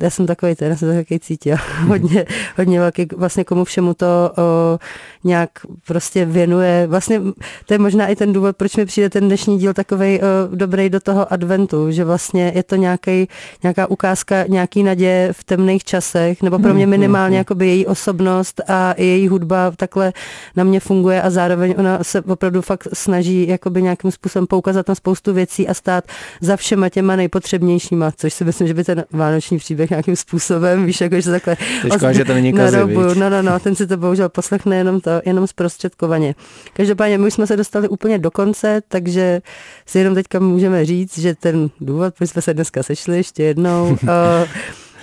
já 0.00 0.10
jsem 0.10 0.26
takový 0.26 0.54
ten, 0.54 0.70
já 0.70 0.76
jsem 0.76 0.96
takový 0.96 1.20
cítil, 1.20 1.56
hodně, 1.86 2.24
hodně 2.56 2.80
velký, 2.80 3.06
vlastně 3.16 3.44
komu 3.44 3.64
všemu 3.64 3.94
to 3.94 4.06
o, 4.06 4.78
nějak 5.24 5.50
prostě 5.86 6.24
věnuje, 6.24 6.86
vlastně 6.86 7.20
to 7.66 7.74
je 7.74 7.78
možná 7.78 8.06
i 8.06 8.16
ten 8.16 8.32
důvod, 8.32 8.56
proč 8.56 8.76
mi 8.76 8.86
přijde 8.86 9.10
ten 9.10 9.24
dnešní 9.24 9.58
díl 9.58 9.74
takovej 9.74 10.20
o, 10.20 10.56
dobrý 10.56 10.90
do 10.90 11.00
toho 11.00 11.32
adventu, 11.32 11.90
že 11.90 12.04
vlastně 12.04 12.52
je 12.54 12.62
to 12.62 12.76
nějaký, 12.76 13.28
nějaká 13.62 13.86
ukázka 13.90 14.44
nějaký 14.48 14.82
naděje 14.82 14.95
v 15.32 15.44
temných 15.44 15.84
časech, 15.84 16.42
nebo 16.42 16.58
pro 16.58 16.74
mě 16.74 16.86
minimálně 16.86 17.38
jakoby 17.38 17.66
její 17.66 17.86
osobnost 17.86 18.60
a 18.68 18.94
její 18.98 19.28
hudba 19.28 19.72
takhle 19.76 20.12
na 20.56 20.64
mě 20.64 20.80
funguje 20.80 21.22
a 21.22 21.30
zároveň 21.30 21.74
ona 21.78 22.04
se 22.04 22.20
opravdu 22.20 22.62
fakt 22.62 22.88
snaží 22.92 23.48
jakoby 23.48 23.82
nějakým 23.82 24.10
způsobem 24.10 24.46
poukazat 24.46 24.88
na 24.88 24.94
spoustu 24.94 25.32
věcí 25.32 25.68
a 25.68 25.74
stát 25.74 26.04
za 26.40 26.56
všema 26.56 26.88
těma 26.88 27.16
nejpotřebnějšíma, 27.16 28.12
což 28.16 28.34
si 28.34 28.44
myslím, 28.44 28.68
že 28.68 28.74
by 28.74 28.84
ten 28.84 29.04
vánoční 29.12 29.58
příběh 29.58 29.90
nějakým 29.90 30.16
způsobem, 30.16 30.86
víš, 30.86 31.00
jako 31.00 31.20
že 31.20 31.30
takhle 31.30 31.56
Teď 31.82 31.92
škoda, 31.92 32.12
že 32.12 32.24
to 32.24 32.34
není 32.34 32.52
kazy? 32.56 32.76
No, 33.16 33.30
no, 33.30 33.42
no, 33.42 33.60
ten 33.60 33.74
si 33.74 33.86
to 33.86 33.96
bohužel 33.96 34.28
poslechne 34.28 34.76
jenom 34.76 35.00
to, 35.00 35.10
jenom 35.26 35.46
zprostředkovaně. 35.46 36.34
Každopádně 36.72 37.18
my 37.18 37.26
už 37.26 37.34
jsme 37.34 37.46
se 37.46 37.56
dostali 37.56 37.88
úplně 37.88 38.18
do 38.18 38.30
konce, 38.30 38.82
takže 38.88 39.40
si 39.86 39.98
jenom 39.98 40.14
teďka 40.14 40.38
můžeme 40.38 40.84
říct, 40.84 41.18
že 41.18 41.34
ten 41.34 41.70
důvod, 41.80 42.14
proč 42.14 42.30
jsme 42.30 42.42
se 42.42 42.54
dneska 42.54 42.82
sešli 42.82 43.16
ještě 43.16 43.42
jednou, 43.42 43.96
eh, 44.08 44.48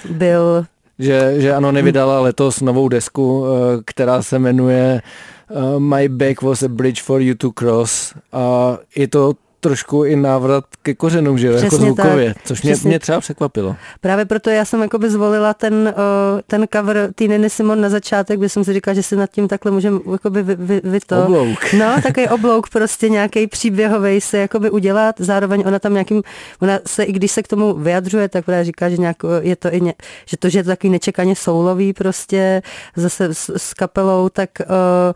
byl 0.09 0.65
Že, 0.99 1.41
že 1.41 1.53
ano, 1.53 1.71
nevydala 1.71 2.19
letos 2.21 2.61
novou 2.61 2.87
desku, 2.87 3.45
eh, 3.45 3.81
která 3.85 4.23
se 4.23 4.39
jmenuje 4.39 5.01
eh, 5.01 5.79
My 5.79 6.09
Back 6.09 6.41
was 6.41 6.63
a 6.63 6.67
bridge 6.67 7.01
for 7.01 7.21
you 7.21 7.35
to 7.35 7.51
cross. 7.51 8.13
A 8.31 8.77
je 8.95 9.07
to 9.07 9.33
trošku 9.63 10.03
i 10.03 10.15
návrat 10.15 10.63
ke 10.81 10.93
kořenům, 10.93 11.37
že 11.37 11.47
jo, 11.47 11.53
jako 11.53 11.75
zvukově, 11.75 12.33
tak. 12.33 12.43
což 12.43 12.61
mě, 12.61 12.73
Přesně. 12.73 12.87
mě 12.87 12.99
třeba 12.99 13.19
překvapilo. 13.19 13.75
Právě 14.01 14.25
proto 14.25 14.49
já 14.49 14.65
jsem 14.65 14.81
jakoby 14.81 15.09
zvolila 15.09 15.53
ten, 15.53 15.93
o, 15.97 16.41
ten 16.47 16.65
cover 16.73 17.09
té 17.15 17.23
Niny 17.23 17.49
Simon 17.49 17.81
na 17.81 17.89
začátek, 17.89 18.39
kde 18.39 18.49
jsem 18.49 18.63
si 18.63 18.73
říkala, 18.73 18.95
že 18.95 19.03
si 19.03 19.15
nad 19.15 19.31
tím 19.31 19.47
takhle 19.47 19.71
můžeme 19.71 19.99
jakoby 20.11 20.43
vy, 20.43 20.55
vy, 20.55 20.81
vy 20.83 20.99
to. 20.99 21.23
Oblouk. 21.23 21.73
No, 21.77 22.01
takový 22.03 22.27
oblouk 22.27 22.69
prostě 22.69 23.09
nějaký 23.09 23.47
příběhový 23.47 24.21
se 24.21 24.37
jakoby 24.37 24.69
udělat. 24.69 25.15
Zároveň 25.19 25.63
ona 25.65 25.79
tam 25.79 25.93
nějakým, 25.93 26.23
ona 26.61 26.79
se, 26.87 27.03
i 27.03 27.11
když 27.11 27.31
se 27.31 27.43
k 27.43 27.47
tomu 27.47 27.73
vyjadřuje, 27.73 28.29
tak 28.29 28.45
právě 28.45 28.63
říká, 28.63 28.89
že 28.89 28.97
nějak 28.97 29.17
je 29.41 29.55
to 29.55 29.73
i, 29.73 29.81
ně, 29.81 29.93
že 30.25 30.37
to, 30.37 30.49
že 30.49 30.59
je 30.59 30.63
to 30.63 30.69
takový 30.69 30.91
nečekaně 30.91 31.35
soulový 31.35 31.93
prostě 31.93 32.61
zase 32.95 33.33
s, 33.33 33.49
s 33.57 33.73
kapelou, 33.73 34.29
tak 34.29 34.49
o, 34.59 35.13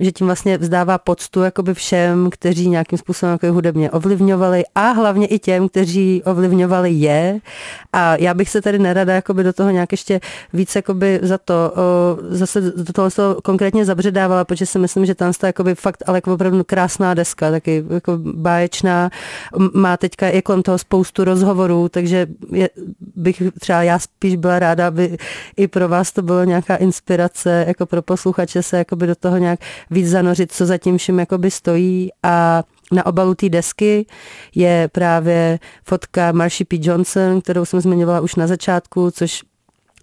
že 0.00 0.12
tím 0.12 0.26
vlastně 0.26 0.58
vzdává 0.58 0.98
poctu 0.98 1.42
jakoby 1.42 1.74
všem, 1.74 2.30
kteří 2.30 2.68
nějakým 2.68 2.98
způsobem 2.98 3.32
jako 3.32 3.52
hudebně 3.52 3.90
ovlivňovali 3.90 4.64
a 4.74 4.80
hlavně 4.80 5.26
i 5.26 5.38
těm, 5.38 5.68
kteří 5.68 6.22
ovlivňovali 6.24 6.90
je. 6.90 7.40
A 7.92 8.16
já 8.16 8.34
bych 8.34 8.50
se 8.50 8.62
tady 8.62 8.78
nerada 8.78 9.14
jakoby 9.14 9.42
do 9.42 9.52
toho 9.52 9.70
nějak 9.70 9.92
ještě 9.92 10.20
víc 10.52 10.76
jakoby 10.76 11.20
za 11.22 11.38
to, 11.38 11.74
zase 12.28 12.60
do 12.60 12.92
toho 12.92 13.10
se 13.10 13.22
konkrétně 13.44 13.84
zabředávala, 13.84 14.44
protože 14.44 14.66
si 14.66 14.78
myslím, 14.78 15.06
že 15.06 15.14
tam 15.14 15.32
je 15.42 15.46
jakoby 15.46 15.74
fakt 15.74 16.02
ale 16.06 16.18
jako 16.18 16.34
opravdu 16.34 16.64
krásná 16.64 17.14
deska, 17.14 17.50
taky 17.50 17.84
jako 17.90 18.18
báječná, 18.18 19.10
má 19.74 19.96
teďka 19.96 20.26
je 20.26 20.42
kolem 20.42 20.62
toho 20.62 20.78
spoustu 20.78 21.24
rozhovorů, 21.24 21.88
takže 21.88 22.26
je, 22.52 22.70
bych 23.16 23.42
třeba 23.60 23.82
já 23.82 23.98
spíš 23.98 24.36
byla 24.36 24.58
ráda, 24.58 24.86
aby 24.86 25.16
i 25.56 25.68
pro 25.68 25.88
vás 25.88 26.12
to 26.12 26.22
bylo 26.22 26.44
nějaká 26.44 26.76
inspirace, 26.76 27.64
jako 27.68 27.86
pro 27.86 28.02
posluchače 28.02 28.62
se 28.62 28.78
jakoby 28.78 29.06
do 29.06 29.14
toho 29.14 29.38
nějak 29.38 29.60
víc 29.90 30.08
zanořit, 30.08 30.52
co 30.52 30.66
za 30.66 30.78
tím 30.78 30.98
vším 30.98 31.18
jakoby 31.18 31.50
stojí 31.50 32.10
a 32.22 32.62
na 32.92 33.06
obalu 33.06 33.34
té 33.34 33.48
desky 33.48 34.06
je 34.54 34.88
právě 34.92 35.58
fotka 35.84 36.32
Marshy 36.32 36.64
P. 36.64 36.78
Johnson, 36.82 37.40
kterou 37.40 37.64
jsem 37.64 37.80
zmiňovala 37.80 38.20
už 38.20 38.34
na 38.34 38.46
začátku, 38.46 39.10
což 39.10 39.42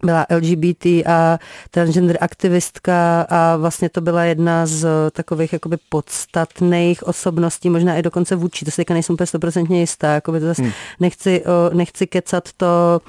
byla 0.04 0.26
LGBT 0.30 0.86
a 0.86 1.40
transgender 1.72 2.18
aktivistka 2.22 3.22
a 3.30 3.58
vlastně 3.58 3.90
to 3.90 4.02
byla 4.02 4.24
jedna 4.24 4.66
z 4.66 4.88
takových 5.12 5.54
jakoby 5.54 5.78
podstatných 5.90 7.04
osobností, 7.04 7.70
možná 7.70 7.96
i 7.96 8.02
dokonce 8.02 8.36
vůči, 8.36 8.66
to 8.66 8.72
si 8.72 8.78
teďka 8.78 8.94
nejsem 8.94 9.14
úplně 9.14 9.28
stoprocentně 9.28 9.80
jistá, 9.80 10.14
jakoby 10.14 10.40
to 10.40 10.46
zase 10.46 10.62
hmm. 10.62 10.72
nechci, 11.00 11.44
nechci 11.74 12.08
kecat 12.08 12.50
to 12.58 13.02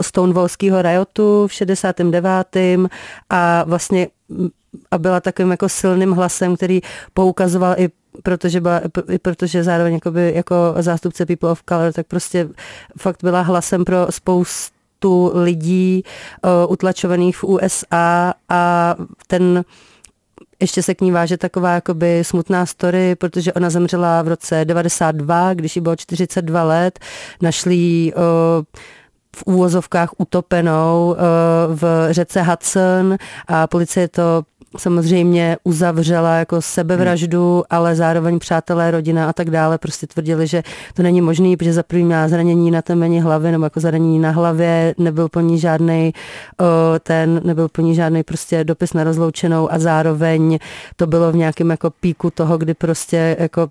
Stonewallského 0.00 0.82
riotu 0.82 1.46
v 1.46 1.52
69. 1.52 2.56
a 3.30 3.64
vlastně 3.64 4.08
a 4.90 4.98
byla 4.98 5.20
takovým 5.20 5.50
jako 5.50 5.68
silným 5.68 6.12
hlasem, 6.12 6.56
který 6.56 6.80
poukazoval 7.14 7.74
i 7.78 7.88
protože, 8.22 8.60
byla, 8.60 8.80
i 9.10 9.18
protože 9.18 9.64
zároveň 9.64 9.94
jakoby, 9.94 10.32
jako 10.34 10.54
zástupce 10.78 11.26
People 11.26 11.50
of 11.50 11.62
Color, 11.68 11.92
tak 11.92 12.06
prostě 12.06 12.48
fakt 12.98 13.22
byla 13.22 13.40
hlasem 13.40 13.84
pro 13.84 14.06
spoustu 14.10 15.30
lidí 15.34 16.02
uh, 16.44 16.72
utlačovaných 16.72 17.36
v 17.36 17.44
USA 17.44 18.34
a 18.48 18.94
ten 19.26 19.64
ještě 20.60 20.82
se 20.82 20.94
k 20.94 21.00
ní 21.00 21.12
váže 21.12 21.36
taková 21.36 21.74
jakoby 21.74 22.24
smutná 22.24 22.66
story, 22.66 23.14
protože 23.14 23.52
ona 23.52 23.70
zemřela 23.70 24.22
v 24.22 24.28
roce 24.28 24.64
92, 24.64 25.54
když 25.54 25.76
jí 25.76 25.82
bylo 25.82 25.96
42 25.96 26.62
let. 26.62 26.98
Našli 27.42 28.12
uh, 28.16 28.22
v 29.36 29.42
úvozovkách 29.46 30.10
utopenou 30.18 31.08
uh, 31.08 31.16
v 31.76 32.08
řece 32.10 32.42
Hudson 32.42 33.16
a 33.46 33.66
policie 33.66 34.08
to 34.08 34.42
samozřejmě 34.78 35.56
uzavřela 35.64 36.36
jako 36.36 36.62
sebevraždu, 36.62 37.54
hmm. 37.54 37.62
ale 37.70 37.94
zároveň 37.94 38.38
přátelé, 38.38 38.90
rodina 38.90 39.28
a 39.28 39.32
tak 39.32 39.50
dále 39.50 39.78
prostě 39.78 40.06
tvrdili, 40.06 40.46
že 40.46 40.62
to 40.94 41.02
není 41.02 41.20
možné, 41.20 41.56
protože 41.56 41.72
za 41.72 41.82
první 41.82 42.04
má 42.04 42.28
zranění 42.28 42.70
na 42.70 42.82
temeni 42.82 43.20
hlavy 43.20 43.52
nebo 43.52 43.64
jako 43.64 43.80
zranění 43.80 44.18
na 44.18 44.30
hlavě, 44.30 44.94
nebyl 44.98 45.28
po 45.28 45.40
ní 45.40 45.58
žádný 45.58 46.12
ten, 47.02 47.40
nebyl 47.44 47.68
po 47.68 47.82
ní 47.82 47.94
žádný 47.94 48.22
prostě 48.22 48.64
dopis 48.64 48.92
na 48.92 49.04
rozloučenou 49.04 49.72
a 49.72 49.78
zároveň 49.78 50.58
to 50.96 51.06
bylo 51.06 51.32
v 51.32 51.36
nějakém 51.36 51.70
jako 51.70 51.90
píku 51.90 52.30
toho, 52.30 52.58
kdy 52.58 52.74
prostě 52.74 53.36
jako 53.38 53.68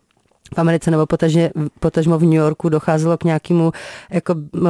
v 0.54 0.60
Americe 0.60 0.92
nebo 0.92 1.06
potažně, 1.06 1.52
potažmo 1.80 2.18
v 2.18 2.24
New 2.24 2.34
Yorku 2.34 2.70
docházelo 2.70 3.18
k 3.18 3.24
nějakému 3.24 3.72
jako 4.10 4.34
uh, 4.34 4.70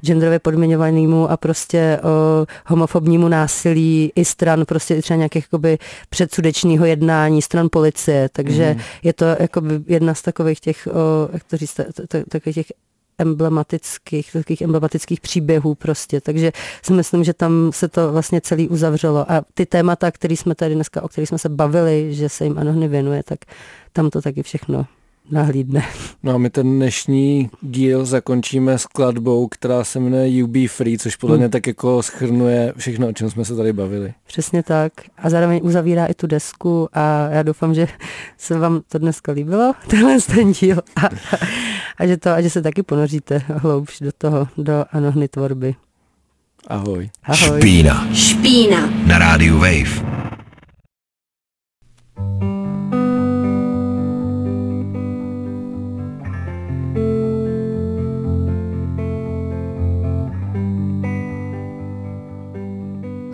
genderově 0.00 0.38
podměňovanému 0.38 1.30
a 1.30 1.36
prostě 1.36 2.00
uh, 2.02 2.46
homofobnímu 2.66 3.28
násilí 3.28 4.12
i 4.14 4.24
stran 4.24 4.64
prostě 4.64 5.02
třeba 5.02 5.16
nějakých 5.16 5.44
jakoby 5.44 5.78
předsudečného 6.10 6.84
jednání 6.84 7.42
stran 7.42 7.68
policie, 7.72 8.28
takže 8.32 8.74
mm. 8.74 8.80
je 9.02 9.12
to 9.12 9.24
jakoby 9.24 9.80
jedna 9.86 10.14
z 10.14 10.22
takových 10.22 10.60
těch, 10.60 10.88
uh, 10.90 11.30
jak 11.32 11.44
to 11.44 11.56
říct, 11.56 11.80
takových 12.28 12.54
těch 12.54 12.66
emblematických, 13.18 14.32
takových 14.32 14.60
emblematických 14.62 15.20
příběhů 15.20 15.74
prostě, 15.74 16.20
takže 16.20 16.52
si 16.82 16.92
myslím, 16.92 17.24
že 17.24 17.32
tam 17.32 17.70
se 17.74 17.88
to 17.88 18.12
vlastně 18.12 18.40
celý 18.40 18.68
uzavřelo. 18.68 19.32
A 19.32 19.42
ty 19.54 19.66
témata, 19.66 20.10
které 20.10 20.36
jsme 20.36 20.54
tady 20.54 20.74
dneska, 20.74 21.02
o 21.02 21.08
kterých 21.08 21.28
jsme 21.28 21.38
se 21.38 21.48
bavili, 21.48 22.14
že 22.14 22.28
se 22.28 22.44
jim 22.44 22.58
Anohny 22.58 22.88
věnuje, 22.88 23.22
tak 23.22 23.38
tam 23.92 24.10
to 24.10 24.22
taky 24.22 24.42
všechno 24.42 24.86
nahlídne. 25.30 25.82
No 26.22 26.34
a 26.34 26.38
my 26.38 26.50
ten 26.50 26.76
dnešní 26.76 27.50
díl 27.62 28.04
zakončíme 28.04 28.78
skladbou, 28.78 29.48
která 29.48 29.84
se 29.84 30.00
jmenuje 30.00 30.36
You 30.36 30.46
Be 30.46 30.68
Free, 30.68 30.98
což 30.98 31.16
podle 31.16 31.38
mě 31.38 31.48
tak 31.48 31.66
jako 31.66 32.02
schrnuje 32.02 32.72
všechno, 32.76 33.08
o 33.08 33.12
čem 33.12 33.30
jsme 33.30 33.44
se 33.44 33.56
tady 33.56 33.72
bavili. 33.72 34.14
Přesně 34.26 34.62
tak. 34.62 34.92
A 35.18 35.30
zároveň 35.30 35.60
uzavírá 35.62 36.06
i 36.06 36.14
tu 36.14 36.26
desku 36.26 36.88
a 36.92 37.28
já 37.30 37.42
doufám, 37.42 37.74
že 37.74 37.88
se 38.38 38.58
vám 38.58 38.80
to 38.88 38.98
dneska 38.98 39.32
líbilo, 39.32 39.72
tenhle 39.86 40.20
ten 40.20 40.52
díl. 40.52 40.78
A, 40.96 41.08
a 41.98 42.06
že, 42.06 42.16
to, 42.16 42.30
a 42.30 42.40
že 42.40 42.50
se 42.50 42.62
taky 42.62 42.82
ponoříte 42.82 43.38
hloubš 43.38 44.00
do 44.00 44.10
toho, 44.18 44.48
do 44.58 44.84
anohny 44.92 45.28
tvorby. 45.28 45.74
Ahoj. 46.66 47.10
Ahoj. 47.24 47.60
Špína. 47.60 48.08
Špína. 48.14 48.90
Na 49.06 49.18
rádiu 49.18 49.58
Wave. 49.58 50.22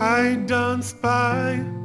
I 0.01 0.36
dance 0.46 0.92
by 0.92 1.78